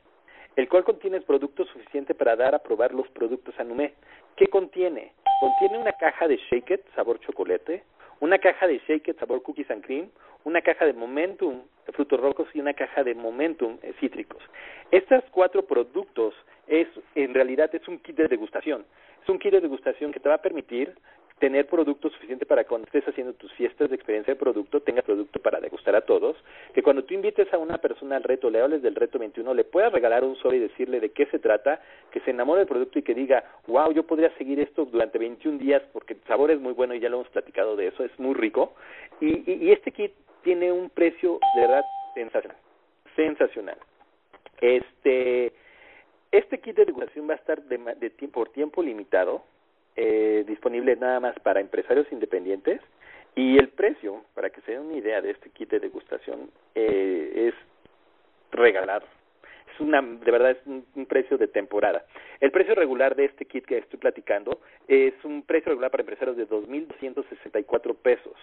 el 0.56 0.68
cual 0.68 0.82
contiene 0.82 1.18
el 1.18 1.22
producto 1.22 1.64
suficiente 1.66 2.14
para 2.14 2.34
dar 2.34 2.54
a 2.54 2.58
probar 2.58 2.92
los 2.92 3.08
productos 3.10 3.54
Anumé. 3.60 3.94
¿Qué 4.34 4.48
contiene? 4.48 5.12
Contiene 5.40 5.78
una 5.78 5.92
caja 5.92 6.26
de 6.26 6.36
Shake 6.36 6.70
It 6.70 6.80
sabor 6.96 7.20
chocolate, 7.20 7.84
una 8.20 8.38
caja 8.38 8.66
de 8.66 8.80
Shake 8.86 9.08
It 9.08 9.18
sabor 9.18 9.42
cookies 9.42 9.70
and 9.70 9.84
cream, 9.84 10.10
una 10.44 10.62
caja 10.62 10.86
de 10.86 10.92
Momentum 10.92 11.62
frutos 11.92 12.20
rojos 12.20 12.48
y 12.54 12.60
una 12.60 12.74
caja 12.74 13.02
de 13.04 13.14
Momentum 13.14 13.78
eh, 13.82 13.94
cítricos. 14.00 14.42
Estos 14.90 15.24
cuatro 15.30 15.66
productos 15.66 16.34
es 16.66 16.88
en 17.14 17.34
realidad 17.34 17.74
es 17.74 17.86
un 17.88 17.98
kit 17.98 18.16
de 18.16 18.28
degustación. 18.28 18.84
Es 19.22 19.28
un 19.28 19.38
kit 19.38 19.52
de 19.52 19.60
degustación 19.60 20.12
que 20.12 20.20
te 20.20 20.28
va 20.28 20.36
a 20.36 20.42
permitir 20.42 20.94
tener 21.38 21.66
producto 21.66 22.08
suficiente 22.08 22.46
para 22.46 22.64
cuando 22.64 22.86
estés 22.86 23.06
haciendo 23.06 23.34
tus 23.34 23.52
fiestas 23.52 23.90
de 23.90 23.96
experiencia 23.96 24.32
de 24.32 24.40
producto, 24.40 24.80
tenga 24.80 25.02
producto 25.02 25.38
para 25.38 25.60
degustar 25.60 25.94
a 25.94 26.00
todos, 26.00 26.36
que 26.72 26.82
cuando 26.82 27.04
tú 27.04 27.12
invites 27.12 27.52
a 27.52 27.58
una 27.58 27.78
persona 27.78 28.16
al 28.16 28.22
reto, 28.22 28.48
le 28.48 28.60
hables 28.60 28.80
del 28.80 28.94
reto 28.94 29.18
21, 29.18 29.52
le 29.52 29.64
puedas 29.64 29.92
regalar 29.92 30.24
un 30.24 30.36
sobre 30.36 30.56
y 30.56 30.60
decirle 30.60 30.98
de 30.98 31.10
qué 31.10 31.26
se 31.26 31.38
trata, 31.38 31.80
que 32.10 32.20
se 32.20 32.30
enamore 32.30 32.60
del 32.60 32.68
producto 32.68 32.98
y 32.98 33.02
que 33.02 33.14
diga, 33.14 33.44
wow, 33.66 33.92
yo 33.92 34.04
podría 34.04 34.30
seguir 34.38 34.60
esto 34.60 34.86
durante 34.86 35.18
21 35.18 35.58
días 35.58 35.82
porque 35.92 36.14
el 36.14 36.22
sabor 36.26 36.50
es 36.50 36.60
muy 36.60 36.72
bueno 36.72 36.94
y 36.94 37.00
ya 37.00 37.10
lo 37.10 37.16
hemos 37.16 37.28
platicado 37.28 37.76
de 37.76 37.88
eso, 37.88 38.02
es 38.02 38.18
muy 38.18 38.34
rico. 38.34 38.74
Y, 39.20 39.50
y, 39.50 39.72
este 39.72 39.92
kit 39.92 40.12
tiene 40.42 40.72
un 40.72 40.88
precio 40.88 41.38
de 41.54 41.60
verdad 41.60 41.84
sensacional, 42.14 42.56
sensacional. 43.14 43.76
Este, 44.60 45.52
este 46.30 46.60
kit 46.60 46.76
de 46.76 46.86
degustación 46.86 47.28
va 47.28 47.34
a 47.34 47.36
estar 47.36 47.62
de, 47.62 47.76
de, 47.76 48.10
de 48.10 48.28
por 48.28 48.48
tiempo 48.48 48.82
limitado, 48.82 49.42
eh, 49.96 50.44
disponible 50.46 50.96
nada 50.96 51.20
más 51.20 51.38
para 51.40 51.60
empresarios 51.60 52.06
independientes 52.12 52.80
y 53.34 53.58
el 53.58 53.68
precio, 53.68 54.24
para 54.34 54.50
que 54.50 54.60
se 54.62 54.72
den 54.72 54.82
una 54.82 54.96
idea 54.96 55.20
de 55.20 55.30
este 55.30 55.50
kit 55.50 55.70
de 55.70 55.80
degustación, 55.80 56.50
eh, 56.74 57.48
es 57.48 57.54
regalar. 58.50 59.04
Es 59.74 59.80
una, 59.80 60.00
de 60.00 60.30
verdad 60.30 60.52
es 60.52 60.66
un, 60.66 60.86
un, 60.94 61.06
precio 61.06 61.36
de 61.36 61.48
temporada. 61.48 62.04
El 62.40 62.50
precio 62.50 62.74
regular 62.74 63.14
de 63.14 63.26
este 63.26 63.44
kit 63.44 63.66
que 63.66 63.78
estoy 63.78 63.98
platicando 63.98 64.60
es 64.88 65.12
un 65.24 65.42
precio 65.42 65.70
regular 65.70 65.90
para 65.90 66.02
empresarios 66.02 66.36
de 66.36 66.48
2.264 66.48 67.94
pesos. 67.96 68.34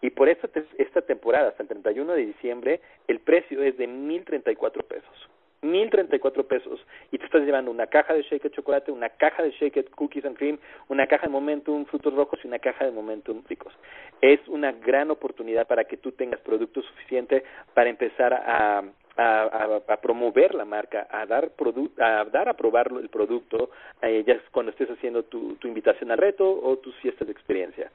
Y 0.00 0.10
por 0.10 0.28
esta, 0.28 0.48
esta 0.78 1.02
temporada, 1.02 1.48
hasta 1.48 1.62
el 1.62 1.68
31 1.68 2.12
de 2.12 2.26
diciembre, 2.26 2.80
el 3.08 3.20
precio 3.20 3.62
es 3.62 3.76
de 3.76 3.88
1.034 3.88 4.84
pesos. 4.84 5.28
1034 5.62 6.46
pesos 6.46 6.80
y 7.10 7.18
te 7.18 7.24
estás 7.24 7.42
llevando 7.42 7.70
una 7.70 7.86
caja 7.86 8.14
de 8.14 8.22
shake 8.22 8.50
chocolate, 8.50 8.92
una 8.92 9.08
caja 9.08 9.42
de 9.42 9.50
shake 9.50 9.90
cookies 9.90 10.24
and 10.24 10.36
cream, 10.36 10.58
una 10.88 11.06
caja 11.06 11.26
de 11.26 11.32
Momentum 11.32 11.84
frutos 11.86 12.14
rojos 12.14 12.38
y 12.44 12.48
una 12.48 12.58
caja 12.58 12.84
de 12.84 12.90
Momentum 12.90 13.42
ricos. 13.48 13.72
Es 14.20 14.40
una 14.48 14.72
gran 14.72 15.10
oportunidad 15.10 15.66
para 15.66 15.84
que 15.84 15.96
tú 15.96 16.12
tengas 16.12 16.40
producto 16.40 16.82
suficiente 16.82 17.44
para 17.74 17.90
empezar 17.90 18.32
a, 18.32 18.84
a, 19.16 19.42
a, 19.42 19.82
a 19.88 19.96
promover 20.00 20.54
la 20.54 20.64
marca, 20.64 21.06
a 21.10 21.26
dar 21.26 21.50
a 21.98 22.24
dar 22.24 22.48
a 22.48 22.54
probar 22.54 22.90
el 23.00 23.08
producto, 23.08 23.70
eh, 24.02 24.22
ya 24.26 24.40
cuando 24.52 24.70
estés 24.70 24.88
haciendo 24.90 25.24
tu, 25.24 25.56
tu 25.56 25.66
invitación 25.68 26.10
al 26.10 26.18
reto 26.18 26.48
o 26.48 26.78
tus 26.78 26.94
fiestas 26.96 27.26
de 27.26 27.32
experiencia. 27.32 27.90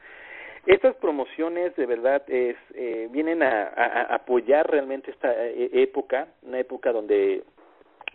Estas 0.65 0.96
promociones 0.96 1.75
de 1.75 1.86
verdad 1.86 2.24
es, 2.27 2.55
eh, 2.74 3.10
vienen 3.12 3.43
a, 3.43 3.63
a, 3.63 4.15
apoyar 4.15 4.70
realmente 4.70 5.12
esta 5.12 5.29
eh, 5.46 5.70
época, 5.74 6.27
una 6.43 6.60
época 6.60 6.93
donde 6.93 7.43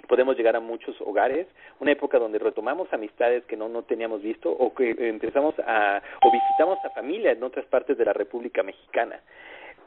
podemos 0.09 0.35
llegar 0.35 0.57
a 0.57 0.61
muchos 0.61 0.99
hogares, 1.03 1.47
una 1.79 1.93
época 1.93 2.19
donde 2.19 2.39
retomamos 2.39 2.91
amistades 2.93 3.45
que 3.45 3.57
no, 3.59 3.69
no 3.69 3.83
teníamos 3.83 4.23
visto 4.23 4.51
o 4.51 4.75
que 4.75 4.97
empezamos 4.99 5.55
a 5.59 6.01
o 6.23 6.33
visitamos 6.33 6.79
a 6.85 6.91
familia 6.91 7.33
en 7.33 7.43
otras 7.43 7.67
partes 7.67 7.99
de 7.99 8.07
la 8.07 8.15
República 8.15 8.63
Mexicana. 8.63 9.21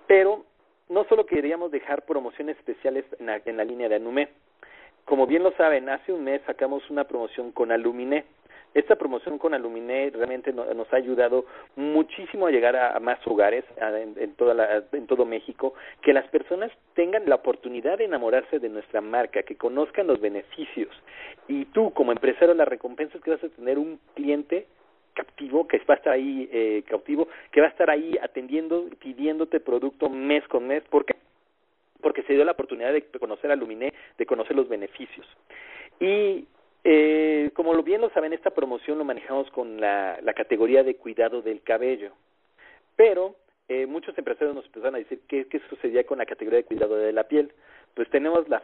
Pero 0.05 0.45
no 0.87 1.05
solo 1.05 1.25
queríamos 1.25 1.71
dejar 1.71 2.05
promociones 2.05 2.57
especiales 2.57 3.05
en 3.19 3.25
la, 3.25 3.41
en 3.43 3.57
la 3.57 3.63
línea 3.63 3.89
de 3.89 3.95
Anume. 3.95 4.29
Como 5.05 5.25
bien 5.25 5.41
lo 5.41 5.51
saben, 5.53 5.89
hace 5.89 6.13
un 6.13 6.23
mes 6.23 6.41
sacamos 6.45 6.87
una 6.91 7.05
promoción 7.05 7.51
con 7.51 7.71
Aluminé 7.71 8.25
esta 8.73 8.95
promoción 8.95 9.37
con 9.37 9.53
Aluminé 9.53 10.11
realmente 10.11 10.53
no, 10.53 10.65
nos 10.73 10.91
ha 10.93 10.97
ayudado 10.97 11.45
muchísimo 11.75 12.47
a 12.47 12.51
llegar 12.51 12.75
a, 12.75 12.99
más 12.99 13.19
hogares 13.27 13.65
en, 13.77 14.33
toda 14.35 14.53
la, 14.53 14.83
en 14.91 15.07
todo 15.07 15.25
México, 15.25 15.73
que 16.01 16.13
las 16.13 16.27
personas 16.29 16.71
tengan 16.93 17.27
la 17.27 17.35
oportunidad 17.35 17.97
de 17.97 18.05
enamorarse 18.05 18.59
de 18.59 18.69
nuestra 18.69 19.01
marca, 19.01 19.43
que 19.43 19.55
conozcan 19.55 20.07
los 20.07 20.21
beneficios. 20.21 20.89
Y 21.47 21.65
tú, 21.65 21.91
como 21.93 22.11
empresario, 22.11 22.53
la 22.53 22.65
recompensa 22.65 23.17
es 23.17 23.23
que 23.23 23.31
vas 23.31 23.43
a 23.43 23.49
tener 23.49 23.77
un 23.77 23.99
cliente 24.15 24.67
captivo, 25.13 25.67
que 25.67 25.77
va 25.79 25.95
a 25.95 25.97
estar 25.97 26.13
ahí 26.13 26.49
eh, 26.51 26.83
cautivo, 26.87 27.27
que 27.51 27.59
va 27.59 27.67
a 27.67 27.71
estar 27.71 27.89
ahí 27.89 28.17
atendiendo, 28.21 28.87
pidiéndote 28.99 29.59
producto 29.59 30.09
mes 30.09 30.47
con 30.47 30.67
mes. 30.67 30.83
¿Por 30.89 31.05
qué? 31.05 31.15
Porque 32.01 32.23
se 32.23 32.33
dio 32.33 32.45
la 32.45 32.53
oportunidad 32.53 32.93
de 32.93 33.03
conocer 33.19 33.51
a 33.51 33.55
de 33.55 34.25
conocer 34.25 34.55
los 34.55 34.69
beneficios. 34.69 35.27
Y 35.99 36.45
eh, 36.83 37.51
como 37.53 37.73
lo 37.73 37.83
bien 37.83 38.01
lo 38.01 38.09
saben, 38.09 38.33
esta 38.33 38.51
promoción 38.51 38.97
lo 38.97 39.05
manejamos 39.05 39.49
con 39.51 39.79
la, 39.79 40.19
categoría 40.35 40.83
de 40.83 40.95
cuidado 40.95 41.41
del 41.41 41.61
cabello. 41.61 42.11
Pero 42.95 43.35
eh, 43.67 43.85
muchos 43.85 44.17
empresarios 44.17 44.55
nos 44.55 44.65
empezaron 44.65 44.95
a 44.95 44.99
decir 44.99 45.21
qué, 45.27 45.47
sucedía 45.69 46.05
con 46.05 46.17
la 46.17 46.25
categoría 46.25 46.59
de 46.59 46.65
cuidado 46.65 46.95
de 46.95 47.13
la 47.13 47.23
piel. 47.23 47.51
Pues 47.93 48.09
tenemos 48.09 48.47
la 48.49 48.61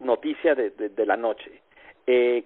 noticia 0.00 0.54
de, 0.54 0.70
de, 0.70 1.06
la 1.06 1.16
noche. 1.16 1.50
Eh, 2.06 2.44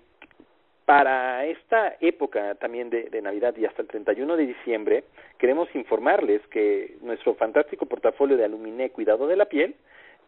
para 0.87 1.45
esta 1.47 1.97
época 2.01 2.55
también 2.55 2.91
de, 2.91 3.21
Navidad 3.21 3.57
y 3.57 3.67
hasta 3.67 3.83
el 3.83 3.89
31 3.89 4.37
de 4.37 4.47
diciembre, 4.47 5.05
queremos 5.37 5.69
informarles 5.75 6.41
que 6.47 6.97
nuestro 7.03 7.35
fantástico 7.35 7.87
portafolio 7.87 8.37
de 8.37 8.45
Aluminé 8.45 8.91
Cuidado 8.91 9.27
de 9.27 9.35
la 9.35 9.47
Piel 9.47 9.75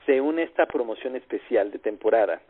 se 0.09 0.23
une 0.23 0.43
esta 0.43 0.65
promoción 0.65 1.17
especial 1.17 1.71
de 1.71 1.79
temporada. 1.79 2.41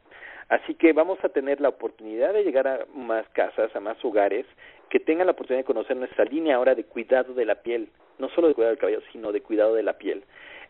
Así 0.48 0.74
que 0.76 0.92
vamos 0.92 1.18
a 1.24 1.28
tener 1.28 1.60
la 1.60 1.70
oportunidad 1.70 2.32
de 2.32 2.44
llegar 2.44 2.68
a 2.68 2.86
más 2.94 3.28
casas, 3.30 3.74
a 3.74 3.80
más 3.80 4.02
hogares, 4.04 4.46
que 4.88 5.00
tengan 5.00 5.26
la 5.26 5.32
oportunidad 5.32 5.64
de 5.64 5.72
conocer 5.72 5.96
nuestra 5.96 6.24
línea 6.24 6.54
ahora 6.54 6.76
de 6.76 6.84
cuidado 6.84 7.34
de 7.34 7.44
la 7.44 7.56
piel, 7.56 7.88
no 8.18 8.28
solo 8.28 8.46
de 8.46 8.54
cuidado 8.54 8.70
del 8.70 8.80
cabello, 8.80 9.00
sino 9.12 9.32
de 9.32 9.40
cuidado 9.40 9.74
de 9.74 9.82
la 9.82 9.98
piel. 9.98 10.22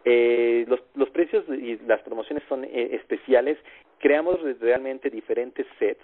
Eh, 0.07 0.65
los, 0.67 0.81
los 0.95 1.11
precios 1.11 1.45
y 1.51 1.77
las 1.87 2.01
promociones 2.01 2.43
son 2.49 2.65
eh, 2.65 2.89
especiales. 2.93 3.59
Creamos 3.99 4.41
realmente 4.59 5.11
diferentes 5.11 5.67
sets 5.79 6.01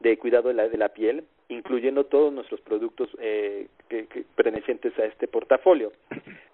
de 0.00 0.16
cuidado 0.18 0.48
de 0.48 0.54
la, 0.54 0.68
de 0.68 0.76
la 0.76 0.90
piel, 0.90 1.24
incluyendo 1.48 2.04
todos 2.04 2.32
nuestros 2.32 2.60
productos 2.60 3.08
eh, 3.18 3.68
que, 3.88 4.06
pertenecientes 4.36 4.96
a 4.98 5.06
este 5.06 5.26
portafolio. 5.26 5.92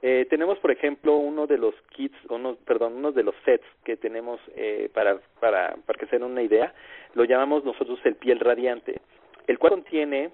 Eh, 0.03 0.27
tenemos, 0.31 0.59
por 0.59 0.71
ejemplo, 0.71 1.17
uno 1.17 1.47
de 1.47 1.59
los 1.59 1.75
kits, 2.09 2.31
uno, 2.31 2.57
perdón, 2.65 2.95
uno 2.97 3.13
de 3.13 3.23
los 3.23 3.35
sets 3.45 3.65
que 3.85 3.97
tenemos 3.97 4.41
eh, 4.57 4.91
para, 4.93 5.19
para, 5.41 5.77
para 5.87 5.99
que 5.99 6.07
se 6.07 6.17
den 6.17 6.25
una 6.25 6.43
idea, 6.43 6.75
lo 7.15 7.25
llamamos 7.25 7.65
nosotros 7.65 7.99
el 8.05 8.17
piel 8.17 8.41
radiante, 8.41 9.01
el 9.47 9.59
cual 9.59 9.73
contiene 9.73 10.31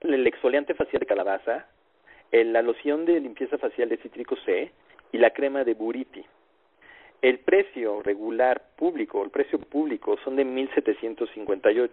el 0.00 0.26
exfoliante 0.26 0.74
facial 0.74 1.00
de 1.00 1.06
calabaza, 1.06 1.66
la 2.32 2.62
loción 2.62 3.06
de 3.06 3.18
limpieza 3.20 3.58
facial 3.58 3.88
de 3.88 3.96
cítrico 3.98 4.36
C 4.44 4.70
y 5.12 5.18
la 5.18 5.30
crema 5.30 5.64
de 5.64 5.74
buriti. 5.74 6.24
El 7.22 7.40
precio 7.40 8.02
regular 8.02 8.62
público, 8.76 9.22
el 9.24 9.30
precio 9.30 9.58
público 9.58 10.16
son 10.24 10.36
de 10.36 10.46
1.758. 10.46 11.90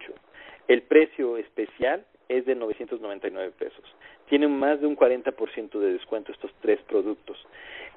El 0.68 0.82
precio 0.82 1.36
especial 1.36 2.06
es 2.28 2.44
de 2.46 2.54
999 2.54 3.52
pesos. 3.58 3.84
Tienen 4.28 4.50
más 4.58 4.80
de 4.80 4.86
un 4.86 4.96
40% 4.96 5.78
de 5.78 5.92
descuento 5.92 6.32
estos 6.32 6.52
tres 6.60 6.80
productos. 6.82 7.38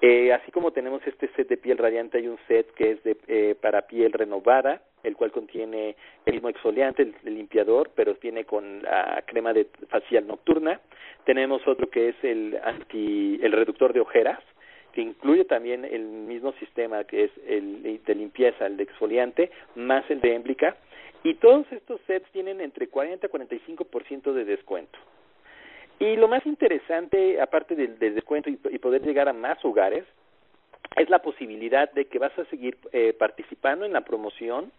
Eh, 0.01 0.33
así 0.33 0.51
como 0.51 0.71
tenemos 0.71 1.05
este 1.05 1.27
set 1.35 1.47
de 1.47 1.57
piel 1.57 1.77
radiante, 1.77 2.17
hay 2.17 2.27
un 2.27 2.39
set 2.47 2.73
que 2.73 2.91
es 2.91 3.03
de, 3.03 3.17
eh, 3.27 3.55
para 3.59 3.83
piel 3.83 4.11
renovada, 4.13 4.81
el 5.03 5.15
cual 5.15 5.31
contiene 5.31 5.95
el 6.25 6.33
mismo 6.33 6.49
exfoliante, 6.49 7.03
el, 7.03 7.15
el, 7.23 7.35
limpiador, 7.35 7.91
pero 7.95 8.15
viene 8.21 8.45
con 8.45 8.81
la 8.81 9.23
crema 9.27 9.53
de 9.53 9.67
facial 9.89 10.25
nocturna. 10.25 10.79
Tenemos 11.25 11.67
otro 11.67 11.89
que 11.89 12.09
es 12.09 12.15
el 12.23 12.57
anti, 12.63 13.39
el 13.43 13.51
reductor 13.51 13.93
de 13.93 13.99
ojeras, 13.99 14.39
que 14.93 15.01
incluye 15.01 15.45
también 15.45 15.85
el 15.85 16.03
mismo 16.03 16.53
sistema 16.53 17.03
que 17.03 17.25
es 17.25 17.31
el 17.47 18.01
de 18.03 18.15
limpieza, 18.15 18.65
el 18.65 18.77
de 18.77 18.83
exfoliante, 18.83 19.51
más 19.75 20.09
el 20.09 20.21
de 20.21 20.35
émblica, 20.35 20.75
y 21.23 21.35
todos 21.35 21.65
estos 21.71 22.01
sets 22.07 22.29
tienen 22.31 22.61
entre 22.61 22.87
40 22.87 23.27
y 23.27 23.29
45% 23.29 24.33
de 24.33 24.45
descuento. 24.45 24.97
Y 25.99 26.15
lo 26.15 26.27
más 26.27 26.45
interesante, 26.47 27.39
aparte 27.39 27.75
del, 27.75 27.99
del 27.99 28.15
descuento 28.15 28.49
y, 28.49 28.55
poder 28.55 29.03
llegar 29.03 29.29
a 29.29 29.33
más 29.33 29.63
hogares, 29.63 30.03
es 30.97 31.09
la 31.09 31.19
posibilidad 31.19 31.91
de 31.91 32.05
que 32.05 32.17
vas 32.17 32.37
a 32.39 32.45
seguir 32.45 32.77
eh, 32.91 33.13
participando 33.13 33.85
en 33.85 33.93
la 33.93 34.01
promoción 34.01 34.71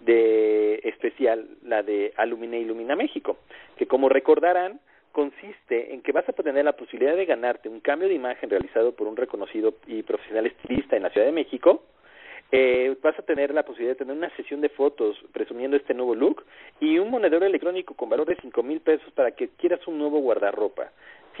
de 0.00 0.80
especial, 0.84 1.46
la 1.62 1.82
de 1.82 2.14
Alumina 2.16 2.56
Ilumina 2.56 2.96
México, 2.96 3.36
que 3.76 3.86
como 3.86 4.08
recordarán, 4.08 4.80
consiste 5.12 5.92
en 5.92 6.02
que 6.02 6.12
vas 6.12 6.28
a 6.28 6.32
tener 6.32 6.64
la 6.64 6.76
posibilidad 6.76 7.16
de 7.16 7.26
ganarte 7.26 7.68
un 7.68 7.80
cambio 7.80 8.08
de 8.08 8.14
imagen 8.14 8.50
realizado 8.50 8.92
por 8.92 9.06
un 9.06 9.16
reconocido 9.16 9.74
y 9.86 10.02
profesional 10.02 10.46
estilista 10.46 10.96
en 10.96 11.02
la 11.02 11.10
Ciudad 11.10 11.26
de 11.26 11.32
México, 11.32 11.82
eh, 12.52 12.96
vas 13.00 13.16
a 13.18 13.22
tener 13.22 13.54
la 13.54 13.64
posibilidad 13.64 13.94
de 13.94 14.04
tener 14.04 14.16
una 14.16 14.34
sesión 14.36 14.60
de 14.60 14.68
fotos 14.70 15.16
presumiendo 15.32 15.76
este 15.76 15.94
nuevo 15.94 16.16
look 16.16 16.44
y 16.80 16.98
un 16.98 17.10
monedero 17.10 17.46
electrónico 17.46 17.94
con 17.94 18.08
valor 18.08 18.26
de 18.26 18.36
cinco 18.42 18.64
mil 18.64 18.80
pesos 18.80 19.12
para 19.12 19.30
que 19.30 19.50
quieras 19.50 19.86
un 19.86 19.98
nuevo 19.98 20.18
guardarropa. 20.18 20.90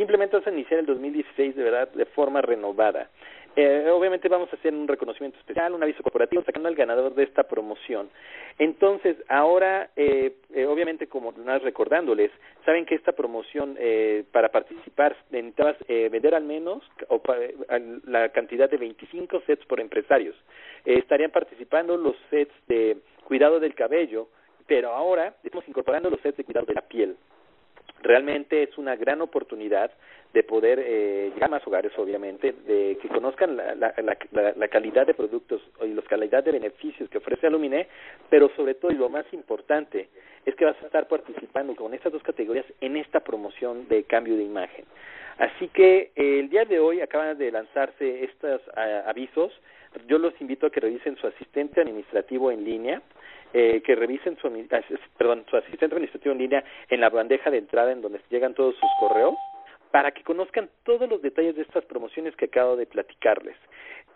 Simplemente 0.00 0.34
vas 0.34 0.46
a 0.46 0.50
iniciar 0.50 0.80
el 0.80 0.86
2016 0.86 1.54
de 1.54 1.62
verdad 1.62 1.92
de 1.92 2.06
forma 2.06 2.40
renovada. 2.40 3.10
Eh, 3.54 3.86
obviamente 3.92 4.30
vamos 4.30 4.50
a 4.50 4.56
hacer 4.56 4.72
un 4.72 4.88
reconocimiento 4.88 5.38
especial, 5.38 5.74
un 5.74 5.82
aviso 5.82 6.02
corporativo 6.02 6.42
sacando 6.42 6.70
al 6.70 6.74
ganador 6.74 7.14
de 7.14 7.24
esta 7.24 7.42
promoción. 7.42 8.08
Entonces, 8.58 9.18
ahora, 9.28 9.90
eh, 9.96 10.36
eh, 10.54 10.64
obviamente, 10.64 11.06
como 11.06 11.32
más 11.32 11.60
recordándoles, 11.60 12.30
saben 12.64 12.86
que 12.86 12.94
esta 12.94 13.12
promoción 13.12 13.76
eh, 13.78 14.24
para 14.32 14.48
participar 14.48 15.14
necesitabas 15.30 15.76
eh, 15.86 16.08
vender 16.10 16.34
al 16.34 16.44
menos 16.44 16.82
o 17.08 17.18
pa, 17.18 17.36
la 18.06 18.30
cantidad 18.30 18.70
de 18.70 18.78
25 18.78 19.42
sets 19.46 19.66
por 19.66 19.80
empresarios. 19.80 20.34
Estarían 20.86 21.30
participando 21.30 21.98
los 21.98 22.16
sets 22.30 22.54
de 22.68 22.96
cuidado 23.24 23.60
del 23.60 23.74
cabello, 23.74 24.28
pero 24.66 24.92
ahora 24.92 25.34
estamos 25.44 25.68
incorporando 25.68 26.08
los 26.08 26.22
sets 26.22 26.38
de 26.38 26.44
cuidado 26.44 26.64
de 26.64 26.74
la 26.74 26.88
piel. 26.88 27.18
Realmente 28.02 28.62
es 28.62 28.78
una 28.78 28.96
gran 28.96 29.20
oportunidad 29.20 29.90
de 30.32 30.42
poder 30.42 30.78
eh, 30.78 31.30
llegar 31.34 31.48
a 31.48 31.56
más 31.56 31.66
hogares, 31.66 31.92
obviamente, 31.98 32.52
de 32.66 32.98
que 33.02 33.08
conozcan 33.08 33.56
la, 33.56 33.74
la, 33.74 33.92
la, 34.32 34.52
la 34.56 34.68
calidad 34.68 35.06
de 35.06 35.14
productos 35.14 35.60
y 35.82 35.88
la 35.88 36.02
calidad 36.02 36.44
de 36.44 36.52
beneficios 36.52 37.10
que 37.10 37.18
ofrece 37.18 37.46
Aluminé, 37.46 37.88
pero 38.28 38.48
sobre 38.56 38.74
todo 38.74 38.92
y 38.92 38.94
lo 38.94 39.08
más 39.08 39.26
importante 39.32 40.08
es 40.46 40.54
que 40.54 40.64
vas 40.64 40.76
a 40.82 40.86
estar 40.86 41.08
participando 41.08 41.74
con 41.74 41.92
estas 41.94 42.12
dos 42.12 42.22
categorías 42.22 42.66
en 42.80 42.96
esta 42.96 43.20
promoción 43.20 43.88
de 43.88 44.04
cambio 44.04 44.36
de 44.36 44.44
imagen. 44.44 44.84
Así 45.38 45.68
que 45.68 46.12
eh, 46.14 46.38
el 46.38 46.48
día 46.48 46.64
de 46.64 46.78
hoy 46.78 47.00
acaban 47.00 47.36
de 47.38 47.50
lanzarse 47.50 48.24
estos 48.24 48.60
uh, 48.68 49.08
avisos. 49.08 49.52
Yo 50.06 50.18
los 50.18 50.38
invito 50.40 50.66
a 50.66 50.70
que 50.70 50.80
revisen 50.80 51.16
su 51.16 51.26
asistente 51.26 51.80
administrativo 51.80 52.52
en 52.52 52.64
línea 52.64 53.02
eh, 53.52 53.82
que 53.84 53.94
revisen 53.94 54.36
su, 54.38 54.50
perdón, 55.16 55.44
su 55.50 55.56
asistente 55.56 55.94
administrativo 55.94 56.32
en 56.32 56.38
línea 56.38 56.64
en 56.88 57.00
la 57.00 57.10
bandeja 57.10 57.50
de 57.50 57.58
entrada 57.58 57.92
en 57.92 58.00
donde 58.00 58.20
llegan 58.30 58.54
todos 58.54 58.74
sus 58.76 58.90
correos 59.00 59.34
para 59.90 60.12
que 60.12 60.22
conozcan 60.22 60.70
todos 60.84 61.08
los 61.08 61.20
detalles 61.20 61.56
de 61.56 61.62
estas 61.62 61.84
promociones 61.84 62.36
que 62.36 62.44
acabo 62.44 62.76
de 62.76 62.86
platicarles. 62.86 63.56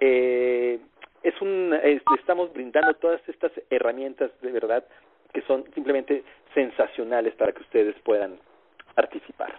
Eh, 0.01 0.79
es 1.23 1.41
un, 1.41 1.77
es, 1.83 2.03
estamos 2.19 2.53
brindando 2.53 2.95
todas 2.95 3.21
estas 3.29 3.53
herramientas 3.71 4.31
de 4.41 4.53
verdad 4.53 4.85
que 5.33 5.43
son 5.43 5.65
simplemente 5.75 6.23
sensacionales 6.55 7.35
para 7.35 7.53
que 7.53 7.63
ustedes 7.63 7.97
puedan 8.05 8.39
participar. 8.95 9.59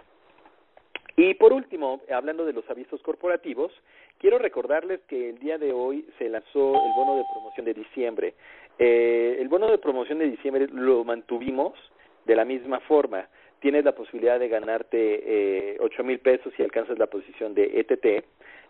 Y 1.16 1.34
por 1.34 1.52
último, 1.52 2.02
hablando 2.12 2.44
de 2.44 2.52
los 2.52 2.68
avisos 2.70 3.02
corporativos, 3.02 3.72
quiero 4.18 4.38
recordarles 4.38 5.00
que 5.08 5.30
el 5.30 5.38
día 5.38 5.58
de 5.58 5.72
hoy 5.72 6.06
se 6.18 6.28
lanzó 6.28 6.74
el 6.74 6.92
bono 6.96 7.16
de 7.16 7.24
promoción 7.32 7.66
de 7.66 7.74
diciembre. 7.74 8.34
Eh, 8.78 9.38
el 9.40 9.48
bono 9.48 9.70
de 9.70 9.78
promoción 9.78 10.18
de 10.18 10.30
diciembre 10.30 10.66
lo 10.72 11.04
mantuvimos 11.04 11.74
de 12.24 12.36
la 12.36 12.44
misma 12.44 12.80
forma. 12.80 13.28
Tienes 13.60 13.84
la 13.84 13.94
posibilidad 13.94 14.38
de 14.38 14.48
ganarte 14.48 15.76
ocho 15.80 16.02
eh, 16.02 16.04
mil 16.04 16.18
pesos 16.18 16.52
si 16.56 16.62
alcanzas 16.62 16.98
la 16.98 17.06
posición 17.06 17.54
de 17.54 17.80
ETT. 17.80 18.24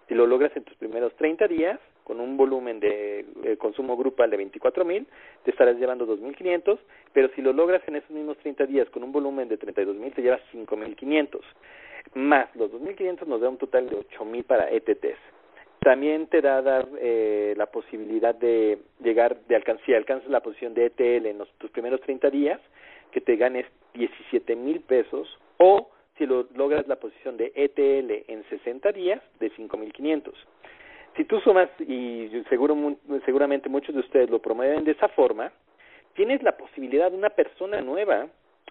Si 0.09 0.15
lo 0.15 0.27
logras 0.27 0.57
en 0.57 0.63
tus 0.63 0.77
primeros 0.77 1.15
30 1.17 1.49
días, 1.49 1.81
con 2.05 2.21
un 2.21 2.37
volumen 2.37 2.79
de 2.79 3.27
eh, 3.43 3.57
consumo 3.57 3.97
grupal 3.97 4.31
de 4.31 4.37
24 4.37 4.85
mil, 4.85 5.09
te 5.43 5.51
estarás 5.51 5.77
llevando 5.77 6.07
2.500, 6.07 6.79
pero 7.13 7.29
si 7.35 7.43
lo 7.43 7.53
logras 7.53 7.83
en 7.89 7.97
esos 7.97 8.11
mismos 8.11 8.39
30 8.39 8.67
días 8.67 8.89
con 8.91 9.03
un 9.03 9.11
volumen 9.11 9.49
de 9.49 9.57
32 9.57 9.97
mil, 9.97 10.13
te 10.15 10.23
llevas 10.23 10.41
5.500. 10.53 11.41
Más 12.15 12.55
los 12.55 12.71
2.500 12.71 13.27
nos 13.27 13.41
da 13.41 13.49
un 13.49 13.59
total 13.59 13.89
de 13.89 13.97
8.000 13.97 14.45
para 14.45 14.71
ETTs. 14.71 15.19
También 15.87 16.27
te 16.27 16.41
da 16.41 16.63
dar 16.63 16.89
eh, 16.99 17.55
la 17.57 17.67
posibilidad 17.67 18.35
de 18.35 18.81
llegar, 19.05 19.37
de 19.47 19.55
alcanzar, 19.55 19.87
si 19.87 19.95
alcanzas 19.95 20.29
la 20.29 20.41
posición 20.41 20.75
de 20.75 20.87
ETL 20.87 21.27
en 21.27 21.39
los, 21.39 21.49
tus 21.59 21.71
primeros 21.71 22.01
30 22.01 22.29
días, 22.31 22.61
que 23.13 23.21
te 23.21 23.37
ganes 23.37 23.67
17 23.95 24.57
mil 24.57 24.81
pesos 24.81 25.39
o 25.59 25.89
si 26.19 26.27
lo 26.27 26.49
logras 26.57 26.89
la 26.89 26.97
posición 26.97 27.37
de 27.37 27.53
ETL 27.55 28.25
en 28.27 28.43
60 28.49 28.91
días 28.91 29.23
de 29.39 29.53
5.500. 29.53 30.33
Si 31.17 31.25
tú 31.25 31.39
sumas, 31.39 31.69
y 31.79 32.33
seguro, 32.49 32.77
seguramente 33.25 33.69
muchos 33.69 33.95
de 33.95 34.01
ustedes 34.01 34.29
lo 34.29 34.41
promueven 34.41 34.83
de 34.83 34.91
esa 34.91 35.07
forma, 35.11 35.53
tienes 36.15 36.43
la 36.43 36.57
posibilidad 36.57 37.13
de 37.13 37.17
una 37.17 37.31
persona 37.31 37.81
nueva 37.81 38.27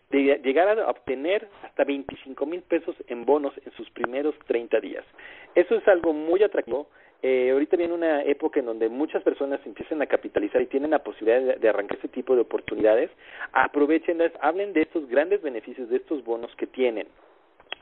de 0.10 0.42
llegar 0.44 0.68
a 0.68 0.90
obtener 0.90 1.48
hasta 1.64 1.86
25 1.86 2.46
mil 2.46 2.62
pesos 2.62 2.94
en 3.08 3.26
bonos 3.26 3.54
en 3.66 3.72
sus 3.72 3.90
primeros 3.92 4.36
30 4.48 4.82
días. 4.82 5.06
Eso 5.56 5.76
es 5.76 5.88
algo 5.88 6.12
muy 6.12 6.44
atractivo. 6.44 6.90
Eh, 7.28 7.50
ahorita 7.50 7.76
viene 7.76 7.92
una 7.92 8.22
época 8.22 8.60
en 8.60 8.68
donde 8.68 8.88
muchas 8.88 9.24
personas 9.24 9.60
empiezan 9.66 10.00
a 10.00 10.06
capitalizar 10.06 10.62
y 10.62 10.68
tienen 10.68 10.92
la 10.92 11.04
posibilidad 11.04 11.58
de, 11.58 11.70
arrancar 11.70 11.98
ese 11.98 12.08
tipo 12.08 12.36
de 12.36 12.42
oportunidades. 12.42 13.10
Aprovechenlas, 13.52 14.32
hablen 14.42 14.74
de 14.74 14.84
estos 14.84 15.10
grandes 15.10 15.42
beneficios, 15.42 15.90
de 15.90 15.98
estos 15.98 16.24
bonos 16.24 16.56
que 16.56 16.68
tienen. 16.68 17.08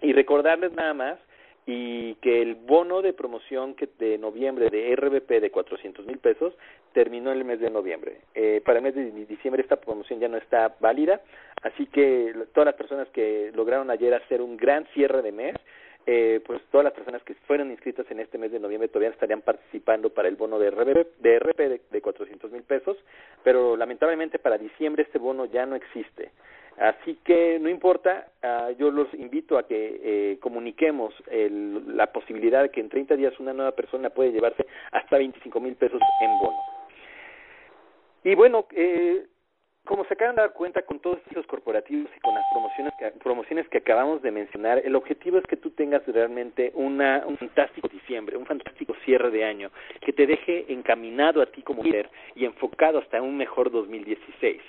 Y 0.02 0.14
recordarles 0.14 0.72
nada 0.72 0.94
más 0.94 1.20
y 1.66 2.16
que 2.22 2.42
el 2.42 2.56
bono 2.56 3.02
de 3.02 3.12
promoción 3.12 3.76
que 3.76 3.90
de 4.00 4.18
noviembre 4.18 4.70
de 4.70 4.96
RBP 4.96 5.42
de 5.42 5.52
400 5.52 6.06
mil 6.06 6.20
pesos 6.20 6.54
terminó 6.94 7.34
en 7.34 7.40
el 7.40 7.44
mes 7.44 7.60
de 7.60 7.70
noviembre. 7.70 8.22
Eh, 8.36 8.62
para 8.64 8.80
el 8.80 8.84
mes 8.84 8.96
de 8.96 9.12
diciembre 9.26 9.62
esta 9.62 9.76
promoción 9.76 10.22
ya 10.22 10.30
no 10.30 10.38
está 10.38 10.74
válida, 10.80 11.20
así 11.64 11.88
que 11.88 12.34
todas 12.54 12.68
las 12.68 12.76
personas 12.76 13.10
que 13.10 13.52
lograron 13.54 13.92
ayer 13.92 14.14
hacer 14.14 14.42
un 14.42 14.56
gran 14.56 14.86
cierre 14.94 15.22
de 15.22 15.34
mes, 15.34 15.56
eh, 16.06 16.42
pues 16.46 16.62
todas 16.72 16.84
las 16.84 16.94
personas 16.94 17.24
que 17.24 17.34
fueron 17.48 17.72
inscritas 17.72 18.10
en 18.12 18.20
este 18.20 18.38
mes 18.38 18.52
de 18.52 18.60
noviembre 18.60 18.90
todavía 18.90 19.10
estarían 19.10 19.42
participando 19.42 20.10
para 20.10 20.28
el 20.28 20.36
bono 20.36 20.60
de 20.60 20.70
RBP 20.70 21.20
de, 21.20 21.40
RP 21.40 21.58
de, 21.58 21.82
de 21.90 22.02
400 22.02 22.52
mil 22.52 22.64
pesos, 22.64 22.98
pero 23.44 23.78
lamentablemente 23.78 24.40
para 24.40 24.58
diciembre 24.58 25.04
este 25.04 25.20
bono 25.20 25.46
ya 25.46 25.66
no 25.66 25.76
existe. 25.76 26.32
Así 26.78 27.20
que 27.24 27.60
no 27.60 27.70
importa, 27.70 28.28
uh, 28.44 28.76
yo 28.78 28.90
los 28.90 29.14
invito 29.14 29.58
a 29.58 29.68
que 29.68 30.00
eh, 30.04 30.40
comuniquemos 30.40 31.14
el, 31.30 31.96
la 31.96 32.08
posibilidad 32.08 32.64
de 32.64 32.70
que 32.70 32.80
en 32.80 32.90
30 32.90 33.16
días 33.16 33.40
una 33.40 33.54
nueva 33.54 33.74
persona 33.74 34.10
puede 34.10 34.32
llevarse 34.32 34.66
hasta 34.92 35.18
25 35.18 35.60
mil 35.60 35.76
pesos 35.76 36.02
en 36.22 36.40
bono. 36.40 36.58
Y 38.24 38.36
bueno, 38.36 38.66
eh, 38.72 39.28
como 39.86 40.06
se 40.06 40.14
acaban 40.14 40.36
de 40.36 40.42
dar 40.42 40.54
cuenta 40.54 40.82
con 40.84 41.00
todos 41.00 41.20
estos 41.28 41.46
corporativos 41.46 42.10
y 42.16 42.20
con 42.22 42.34
las 42.34 42.44
promociones 42.52 42.94
que, 42.98 43.12
promociones 43.20 43.68
que 43.68 43.78
acabamos 43.80 44.22
de 44.22 44.32
mencionar, 44.32 44.82
el 44.84 44.96
objetivo 44.96 45.38
es 45.38 45.44
que 45.46 45.58
tú 45.58 45.72
tengas 45.72 46.06
realmente 46.08 46.72
una, 46.76 47.24
un 47.28 47.38
fantástico 47.38 47.90
diciembre, 47.90 48.38
un 48.38 48.46
fantástico 48.46 48.96
cierre 49.04 49.30
de 49.30 49.44
año, 49.44 49.72
que 50.02 50.14
te 50.14 50.26
deje 50.26 50.72
encaminado 50.72 51.42
a 51.42 51.48
ti 51.48 51.62
como 51.62 51.84
líder 51.84 52.10
y 52.36 52.46
enfocado 52.46 53.00
hasta 53.00 53.22
un 53.22 53.36
mejor 53.36 53.72
2016. 53.72 54.62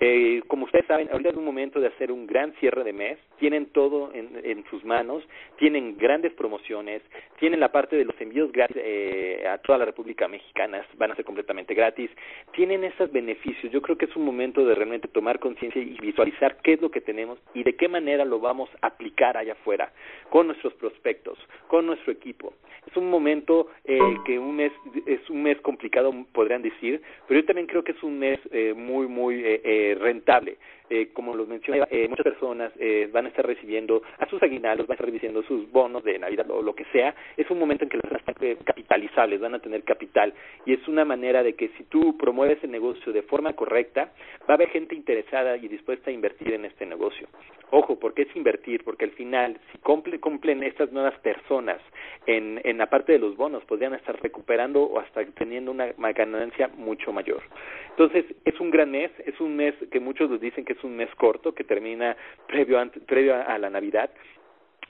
Eh, 0.00 0.42
como 0.46 0.66
ustedes 0.66 0.86
saben, 0.86 1.08
ahorita 1.10 1.30
es 1.30 1.36
un 1.36 1.44
momento 1.44 1.80
de 1.80 1.88
hacer 1.88 2.12
un 2.12 2.26
gran 2.26 2.52
cierre 2.60 2.84
de 2.84 2.92
mes, 2.92 3.18
tienen 3.38 3.66
todo 3.66 4.12
en, 4.14 4.30
en 4.44 4.64
sus 4.70 4.84
manos, 4.84 5.24
tienen 5.56 5.96
grandes 5.98 6.32
promociones, 6.34 7.02
tienen 7.38 7.60
la 7.60 7.72
parte 7.72 7.96
de 7.96 8.04
los 8.04 8.18
envíos 8.20 8.52
gratis 8.52 8.76
eh, 8.78 9.44
a 9.48 9.58
toda 9.58 9.78
la 9.78 9.84
República 9.84 10.28
Mexicana, 10.28 10.84
van 10.96 11.10
a 11.10 11.16
ser 11.16 11.24
completamente 11.24 11.74
gratis, 11.74 12.10
tienen 12.52 12.84
esos 12.84 13.10
beneficios. 13.10 13.72
Yo 13.72 13.82
creo 13.82 13.98
que 13.98 14.04
es 14.04 14.16
un 14.16 14.24
momento 14.24 14.64
de 14.64 14.74
realmente 14.74 15.08
tomar 15.08 15.38
conciencia 15.40 15.82
y 15.82 15.98
visualizar 16.00 16.58
qué 16.62 16.74
es 16.74 16.80
lo 16.80 16.90
que 16.90 17.00
tenemos 17.00 17.38
y 17.54 17.64
de 17.64 17.74
qué 17.74 17.88
manera 17.88 18.24
lo 18.24 18.38
vamos 18.40 18.70
a 18.80 18.88
aplicar 18.88 19.36
allá 19.36 19.54
afuera, 19.54 19.92
con 20.30 20.46
nuestros 20.46 20.74
prospectos, 20.74 21.38
con 21.66 21.86
nuestro 21.86 22.12
equipo. 22.12 22.54
Es 22.86 22.96
un 22.96 23.10
momento 23.10 23.68
eh, 23.84 23.98
que 24.24 24.38
un 24.38 24.56
mes 24.56 24.72
es 25.06 25.28
un 25.28 25.42
mes 25.42 25.60
complicado, 25.60 26.12
podrían 26.32 26.62
decir, 26.62 27.02
pero 27.26 27.40
yo 27.40 27.46
también 27.46 27.66
creo 27.66 27.84
que 27.84 27.92
es 27.92 28.02
un 28.02 28.18
mes 28.18 28.38
eh, 28.50 28.72
muy, 28.74 29.06
muy 29.06 29.42
eh, 29.44 29.87
rentable. 29.94 30.56
Eh, 30.90 31.08
como 31.12 31.34
los 31.34 31.48
mencioné, 31.48 31.84
eh, 31.90 32.08
muchas 32.08 32.24
personas 32.24 32.72
eh, 32.78 33.08
van 33.12 33.26
a 33.26 33.28
estar 33.28 33.46
recibiendo 33.46 34.02
a 34.18 34.26
sus 34.28 34.42
aguinaldos, 34.42 34.86
van 34.86 34.94
a 34.94 34.96
estar 34.96 35.06
recibiendo 35.06 35.42
sus 35.42 35.70
bonos 35.70 36.02
de 36.04 36.18
Navidad 36.18 36.50
o 36.50 36.62
lo 36.62 36.74
que 36.74 36.84
sea. 36.86 37.14
Es 37.36 37.50
un 37.50 37.58
momento 37.58 37.84
en 37.84 37.90
que 37.90 37.98
las 37.98 38.02
personas 38.02 38.22
están 38.26 38.48
eh, 38.48 38.56
capitalizables, 38.64 39.40
van 39.40 39.54
a 39.54 39.58
tener 39.58 39.82
capital. 39.82 40.32
Y 40.64 40.72
es 40.72 40.88
una 40.88 41.04
manera 41.04 41.42
de 41.42 41.54
que 41.54 41.68
si 41.76 41.84
tú 41.84 42.16
promueves 42.16 42.62
el 42.64 42.70
negocio 42.70 43.12
de 43.12 43.22
forma 43.22 43.52
correcta, 43.52 44.12
va 44.42 44.54
a 44.54 44.54
haber 44.54 44.70
gente 44.70 44.94
interesada 44.94 45.56
y 45.56 45.68
dispuesta 45.68 46.10
a 46.10 46.12
invertir 46.12 46.52
en 46.52 46.64
este 46.64 46.86
negocio. 46.86 47.28
Ojo, 47.70 47.98
¿por 47.98 48.14
qué 48.14 48.22
es 48.22 48.34
invertir? 48.36 48.82
Porque 48.82 49.04
al 49.04 49.10
final, 49.10 49.58
si 49.72 49.78
cumple, 49.78 50.18
cumplen 50.20 50.62
estas 50.62 50.90
nuevas 50.90 51.18
personas 51.20 51.80
en, 52.26 52.60
en 52.64 52.78
la 52.78 52.86
parte 52.86 53.12
de 53.12 53.18
los 53.18 53.36
bonos, 53.36 53.64
podrían 53.64 53.94
estar 53.94 54.20
recuperando 54.22 54.82
o 54.82 54.98
hasta 55.00 55.24
teniendo 55.26 55.72
una 55.72 55.92
ganancia 56.12 56.68
mucho 56.68 57.12
mayor. 57.12 57.42
Entonces, 57.90 58.24
es 58.44 58.58
un 58.60 58.70
gran 58.70 58.90
mes, 58.90 59.10
es 59.26 59.38
un 59.40 59.56
mes 59.56 59.74
que 59.90 60.00
muchos 60.00 60.30
nos 60.30 60.40
dicen 60.40 60.64
que 60.64 60.74
es 60.78 60.84
un 60.84 60.96
mes 60.96 61.12
corto 61.16 61.54
que 61.54 61.64
termina 61.64 62.16
previo, 62.46 62.78
previo 63.06 63.34
a 63.34 63.58
la 63.58 63.70
Navidad 63.70 64.10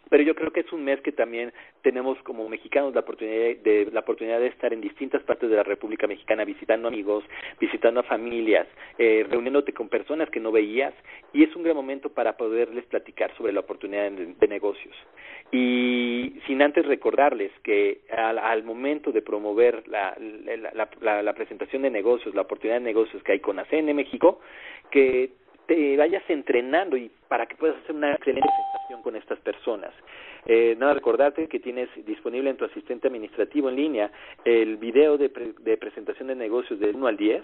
pero 0.09 0.23
yo 0.23 0.35
creo 0.35 0.53
que 0.53 0.61
es 0.61 0.73
un 0.73 0.85
mes 0.85 1.01
que 1.01 1.13
también 1.13 1.53
tenemos 1.83 2.19
como 2.23 2.49
mexicanos 2.49 2.95
la 2.95 3.01
oportunidad 3.01 3.57
de 3.63 3.89
la 3.93 4.01
oportunidad 4.01 4.41
de 4.41 4.49
estar 4.49 4.73
en 4.73 4.81
distintas 4.81 5.23
partes 5.23 5.51
de 5.51 5.57
la 5.57 5.63
República 5.63 6.07
Mexicana 6.07 6.45
visitando 6.45 6.89
amigos, 6.89 7.25
visitando 7.61 8.01
a 8.01 8.05
familias, 8.05 8.67
eh, 8.99 9.27
reuniéndote 9.29 9.73
con 9.73 9.89
personas 9.89 10.31
que 10.31 10.41
no 10.41 10.53
veías 10.53 10.95
y 11.33 11.45
es 11.45 11.55
un 11.55 11.63
gran 11.63 11.77
momento 11.77 12.11
para 12.11 12.37
poderles 12.37 12.87
platicar 12.87 13.35
sobre 13.37 13.53
la 13.53 13.61
oportunidad 13.61 14.11
de, 14.11 14.49
negocios. 14.49 14.97
Y 15.53 16.41
sin 16.47 16.63
antes 16.63 16.87
recordarles 16.87 17.53
que 17.63 18.01
al, 18.11 18.39
al 18.39 18.65
momento 18.65 19.13
de 19.13 19.21
promover 19.21 19.87
la, 19.89 20.17
la, 20.19 21.23
la, 21.23 21.33
presentación 21.35 21.83
de 21.83 21.91
negocios, 21.91 22.35
la 22.35 22.43
oportunidad 22.43 22.79
de 22.79 22.85
negocios 22.85 23.23
que 23.23 23.33
hay 23.33 23.41
con 23.41 23.59
ACN 23.59 23.95
México, 23.95 24.41
que 24.91 25.33
te 25.69 25.97
vayas 25.99 26.23
entrenando 26.29 26.97
y 26.97 27.11
para 27.29 27.47
que 27.47 27.55
puedas 27.55 27.77
hacer 27.77 27.95
una 27.95 28.13
excelente 28.13 28.49
presentación 28.49 29.03
con 29.03 29.17
estas 29.17 29.39
personas. 29.41 29.93
Eh, 30.47 30.75
nada, 30.79 30.95
recordarte 30.95 31.47
que 31.47 31.61
tienes 31.61 31.91
disponible 32.07 32.49
en 32.49 32.57
tu 32.57 32.65
asistente 32.65 33.07
administrativo 33.07 33.69
en 33.69 33.77
línea 33.77 34.11
el 34.47 34.79
video 34.79 35.19
de, 35.19 35.29
pre 35.29 35.53
de 35.61 35.77
presentación 35.77 36.29
de 36.29 36.37
negocios 36.37 36.81
del 36.81 36.97
1 36.97 37.07
al 37.07 37.17
10 37.19 37.43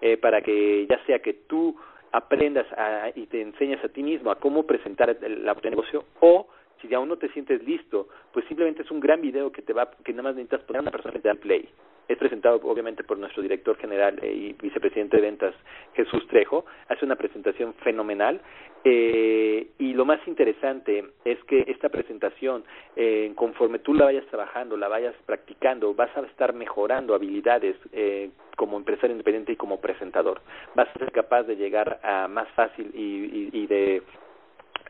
eh, 0.00 0.16
para 0.16 0.42
que 0.42 0.84
ya 0.88 0.98
sea 1.06 1.20
que 1.20 1.32
tú 1.32 1.76
aprendas 2.10 2.66
a, 2.76 3.12
y 3.14 3.26
te 3.26 3.40
enseñas 3.40 3.82
a 3.84 3.88
ti 3.88 4.02
mismo 4.02 4.32
a 4.32 4.40
cómo 4.40 4.64
presentar 4.64 5.08
el, 5.10 5.48
el 5.48 5.70
negocio 5.70 6.04
o 6.18 6.48
si 6.82 6.92
aún 6.92 7.08
no 7.08 7.18
te 7.18 7.28
sientes 7.28 7.62
listo, 7.62 8.08
pues 8.32 8.44
simplemente 8.46 8.82
es 8.82 8.90
un 8.90 8.98
gran 8.98 9.20
video 9.20 9.52
que 9.52 9.62
te 9.62 9.72
va, 9.72 9.90
que 10.02 10.12
nada 10.12 10.24
más 10.24 10.34
necesitas 10.34 10.62
poner 10.62 10.80
a 10.80 10.82
una 10.82 10.90
persona 10.90 11.12
que 11.12 11.20
te 11.20 11.28
da 11.28 11.34
play 11.34 11.68
es 12.12 12.18
presentado 12.18 12.60
obviamente 12.64 13.04
por 13.04 13.18
nuestro 13.18 13.42
director 13.42 13.76
general 13.76 14.18
eh, 14.22 14.32
y 14.32 14.52
vicepresidente 14.54 15.16
de 15.16 15.22
ventas 15.22 15.54
Jesús 15.94 16.26
Trejo, 16.28 16.64
hace 16.88 17.04
una 17.04 17.16
presentación 17.16 17.74
fenomenal 17.74 18.40
eh, 18.82 19.68
y 19.78 19.92
lo 19.92 20.06
más 20.06 20.26
interesante 20.26 21.04
es 21.24 21.42
que 21.44 21.64
esta 21.68 21.90
presentación, 21.90 22.64
eh, 22.96 23.30
conforme 23.34 23.78
tú 23.78 23.92
la 23.92 24.06
vayas 24.06 24.24
trabajando, 24.26 24.76
la 24.76 24.88
vayas 24.88 25.14
practicando, 25.26 25.92
vas 25.94 26.16
a 26.16 26.20
estar 26.22 26.54
mejorando 26.54 27.14
habilidades 27.14 27.76
eh, 27.92 28.30
como 28.56 28.78
empresario 28.78 29.12
independiente 29.12 29.52
y 29.52 29.56
como 29.56 29.80
presentador. 29.80 30.40
Vas 30.74 30.88
a 30.88 30.98
ser 30.98 31.12
capaz 31.12 31.42
de 31.42 31.56
llegar 31.56 32.00
a 32.02 32.26
más 32.28 32.48
fácil 32.52 32.90
y, 32.94 33.00
y, 33.02 33.50
y 33.52 33.66
de, 33.66 34.02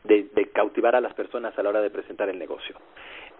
de, 0.05 0.23
de 0.33 0.45
cautivar 0.51 0.95
a 0.95 1.01
las 1.01 1.13
personas 1.13 1.57
a 1.57 1.63
la 1.63 1.69
hora 1.69 1.81
de 1.81 1.89
presentar 1.89 2.29
el 2.29 2.39
negocio. 2.39 2.75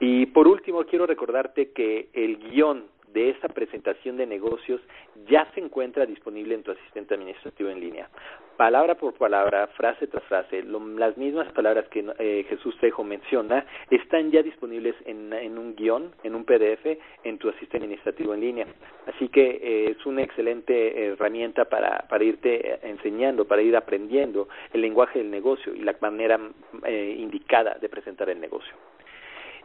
Y 0.02 0.26
por 0.28 0.48
último, 0.48 0.84
quiero 0.84 1.06
recordarte 1.06 1.72
que 1.72 2.10
el 2.14 2.38
guion 2.40 2.88
de 3.14 3.30
esta 3.30 3.48
presentación 3.50 4.18
de 4.18 4.26
negocios 4.26 4.82
ya 5.28 5.48
se 5.54 5.60
encuentra 5.60 6.06
disponible 6.06 6.56
en 6.56 6.64
tu 6.64 6.72
asistente 6.72 7.14
administrativo 7.14 7.70
en 7.70 7.80
línea. 7.80 8.10
Palabra 8.58 8.96
por 8.96 9.14
palabra, 9.14 9.68
frase 9.76 10.08
tras 10.08 10.24
frase, 10.26 10.62
lo, 10.62 10.80
las 10.80 11.18
mismas 11.18 11.52
palabras 11.54 11.88
que 11.90 12.06
eh, 12.20 12.46
Jesús 12.48 12.78
Trejo 12.78 13.04
menciona 13.04 13.66
están 13.90 14.30
ya 14.32 14.44
disponibles 14.44 14.96
en, 15.06 15.58
un 15.58 15.76
guion, 15.76 16.12
en 16.24 16.36
un 16.36 16.46
PDF, 16.46 16.86
en 17.24 17.38
tu 17.38 17.50
asistente 17.50 17.78
administrativo 17.78 18.34
en 18.34 18.42
línea. 18.42 18.68
Así 19.08 19.30
que 19.30 19.60
eh, 19.62 19.92
es 19.92 20.06
una 20.06 20.22
excelente 20.22 21.08
herramienta 21.08 21.66
para, 21.66 22.06
para 22.08 22.24
irte 22.24 22.80
enseñando, 22.88 23.46
para 23.46 23.62
ir 23.62 23.76
aprendiendo 23.76 24.48
el 24.74 24.82
lenguaje 24.82 25.20
del 25.20 25.32
negocio 25.32 25.74
y 25.74 25.80
la 25.80 25.96
manera 26.00 26.40
eh, 26.86 27.16
indicada 27.18 27.78
de 27.82 27.90
presentar 27.90 28.30
el 28.30 28.40
negocio. 28.40 28.74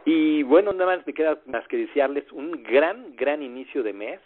Y 0.09 0.41
bueno, 0.43 0.71
nada 0.71 0.95
más 0.95 1.05
me 1.05 1.11
queda 1.11 1.37
más 1.47 1.67
que 1.67 1.75
desearles 1.75 2.31
un 2.31 2.63
gran, 2.63 3.13
gran 3.17 3.43
inicio 3.43 3.83
de 3.83 3.91
mes. 3.91 4.21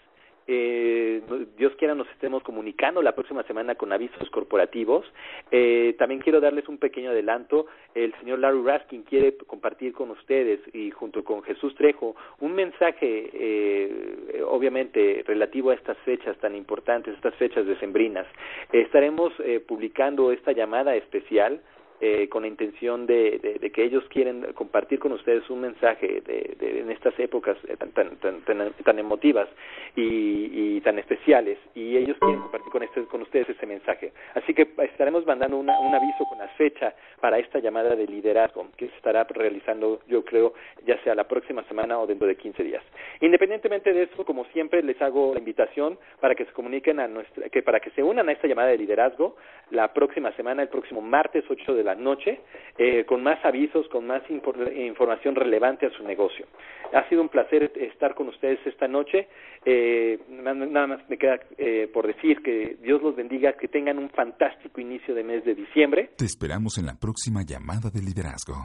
Eh, 0.45 1.23
Dios 1.57 1.73
quiera 1.75 1.95
nos 1.95 2.07
estemos 2.09 2.43
comunicando 2.43 3.01
la 3.01 3.15
próxima 3.15 3.41
semana 3.45 3.73
con 3.73 3.91
avisos 3.91 4.29
corporativos. 4.29 5.11
Eh, 5.49 5.95
también 5.97 6.21
quiero 6.21 6.39
darles 6.39 6.69
un 6.69 6.77
pequeño 6.77 7.09
adelanto. 7.09 7.65
El 7.95 8.13
señor 8.19 8.37
Larry 8.37 8.61
Raskin 8.63 9.01
quiere 9.01 9.35
compartir 9.37 9.93
con 9.93 10.11
ustedes 10.11 10.59
y 10.71 10.91
junto 10.91 11.23
con 11.23 11.41
Jesús 11.41 11.73
Trejo 11.73 12.15
un 12.41 12.53
mensaje, 12.53 13.31
eh, 13.33 14.43
obviamente, 14.47 15.23
relativo 15.25 15.71
a 15.71 15.73
estas 15.73 15.97
fechas 16.05 16.37
tan 16.37 16.55
importantes, 16.55 17.15
estas 17.15 17.33
fechas 17.37 17.65
decembrinas. 17.65 18.27
Estaremos 18.71 19.33
eh, 19.39 19.59
publicando 19.59 20.31
esta 20.31 20.51
llamada 20.51 20.95
especial 20.95 21.59
eh, 22.01 22.27
con 22.29 22.41
la 22.41 22.47
intención 22.47 23.05
de, 23.05 23.57
de, 23.61 23.71
que 23.71 23.83
ellos 23.83 24.03
quieren 24.09 24.53
compartir 24.53 24.99
con 24.99 25.11
ustedes 25.11 25.47
un 25.49 25.61
mensaje 25.61 26.21
de, 26.25 26.55
de 26.59 26.79
en 26.81 26.91
estas 26.91 27.17
épocas 27.19 27.57
tan, 27.77 27.91
tan, 27.91 28.15
tan, 28.17 28.41
tan, 28.41 28.73
tan 28.73 28.99
emotivas 28.99 29.47
y, 29.95 30.77
y, 30.77 30.81
tan 30.81 30.97
especiales 30.97 31.59
y 31.75 31.95
ellos 31.97 32.17
quieren 32.19 32.41
compartir 32.41 32.71
con, 32.71 32.83
este, 32.83 33.03
con 33.03 33.21
ustedes 33.21 33.49
ese 33.49 33.65
mensaje. 33.65 34.13
Así 34.33 34.53
que 34.53 34.67
estaremos 34.83 35.25
mandando 35.25 35.57
una, 35.57 35.79
un 35.79 35.93
aviso 35.93 36.25
con 36.27 36.39
la 36.39 36.47
fecha 36.49 36.93
para 37.19 37.37
esta 37.37 37.59
llamada 37.59 37.95
de 37.95 38.07
liderazgo 38.07 38.67
que 38.77 38.87
se 38.87 38.95
estará 38.95 39.23
realizando, 39.25 39.99
yo 40.07 40.25
creo, 40.25 40.53
ya 40.85 40.97
sea 41.03 41.13
la 41.13 41.27
próxima 41.27 41.63
semana 41.65 41.99
o 41.99 42.07
dentro 42.07 42.27
de 42.27 42.35
15 42.35 42.63
días. 42.63 42.83
Independientemente 43.19 43.93
de 43.93 44.03
eso, 44.03 44.25
como 44.25 44.45
siempre, 44.45 44.81
les 44.81 44.99
hago 45.01 45.33
la 45.33 45.39
invitación 45.39 45.99
para 46.19 46.35
que 46.35 46.45
se 46.45 46.51
comuniquen 46.51 46.99
a 46.99 47.07
nuestra, 47.07 47.49
que 47.49 47.61
para 47.61 47.79
que 47.79 47.91
se 47.91 48.01
unan 48.01 48.27
a 48.29 48.31
esta 48.31 48.47
llamada 48.47 48.69
de 48.69 48.77
liderazgo 48.77 49.35
la 49.69 49.93
próxima 49.93 50.31
semana, 50.33 50.63
el 50.63 50.69
próximo 50.69 51.01
martes 51.01 51.43
8 51.47 51.75
de 51.75 51.83
la 51.83 51.90
noche, 51.95 52.41
eh, 52.77 53.05
con 53.05 53.23
más 53.23 53.43
avisos, 53.45 53.87
con 53.89 54.07
más 54.07 54.21
información 54.29 55.35
relevante 55.35 55.85
a 55.85 55.91
su 55.91 56.03
negocio. 56.03 56.45
Ha 56.93 57.07
sido 57.09 57.21
un 57.21 57.29
placer 57.29 57.71
estar 57.75 58.15
con 58.15 58.27
ustedes 58.27 58.59
esta 58.65 58.87
noche. 58.87 59.27
Eh, 59.65 60.19
nada 60.29 60.87
más 60.87 61.09
me 61.09 61.17
queda 61.17 61.39
eh, 61.57 61.89
por 61.93 62.07
decir 62.07 62.41
que 62.41 62.77
Dios 62.81 63.01
los 63.01 63.15
bendiga, 63.15 63.53
que 63.53 63.67
tengan 63.67 63.97
un 63.97 64.09
fantástico 64.09 64.81
inicio 64.81 65.15
de 65.15 65.23
mes 65.23 65.45
de 65.45 65.55
diciembre. 65.55 66.11
Te 66.17 66.25
esperamos 66.25 66.77
en 66.77 66.85
la 66.85 66.97
próxima 66.99 67.43
llamada 67.43 67.89
de 67.89 68.01
liderazgo. 68.01 68.55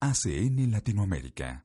ACN 0.00 0.70
Latinoamérica. 0.70 1.64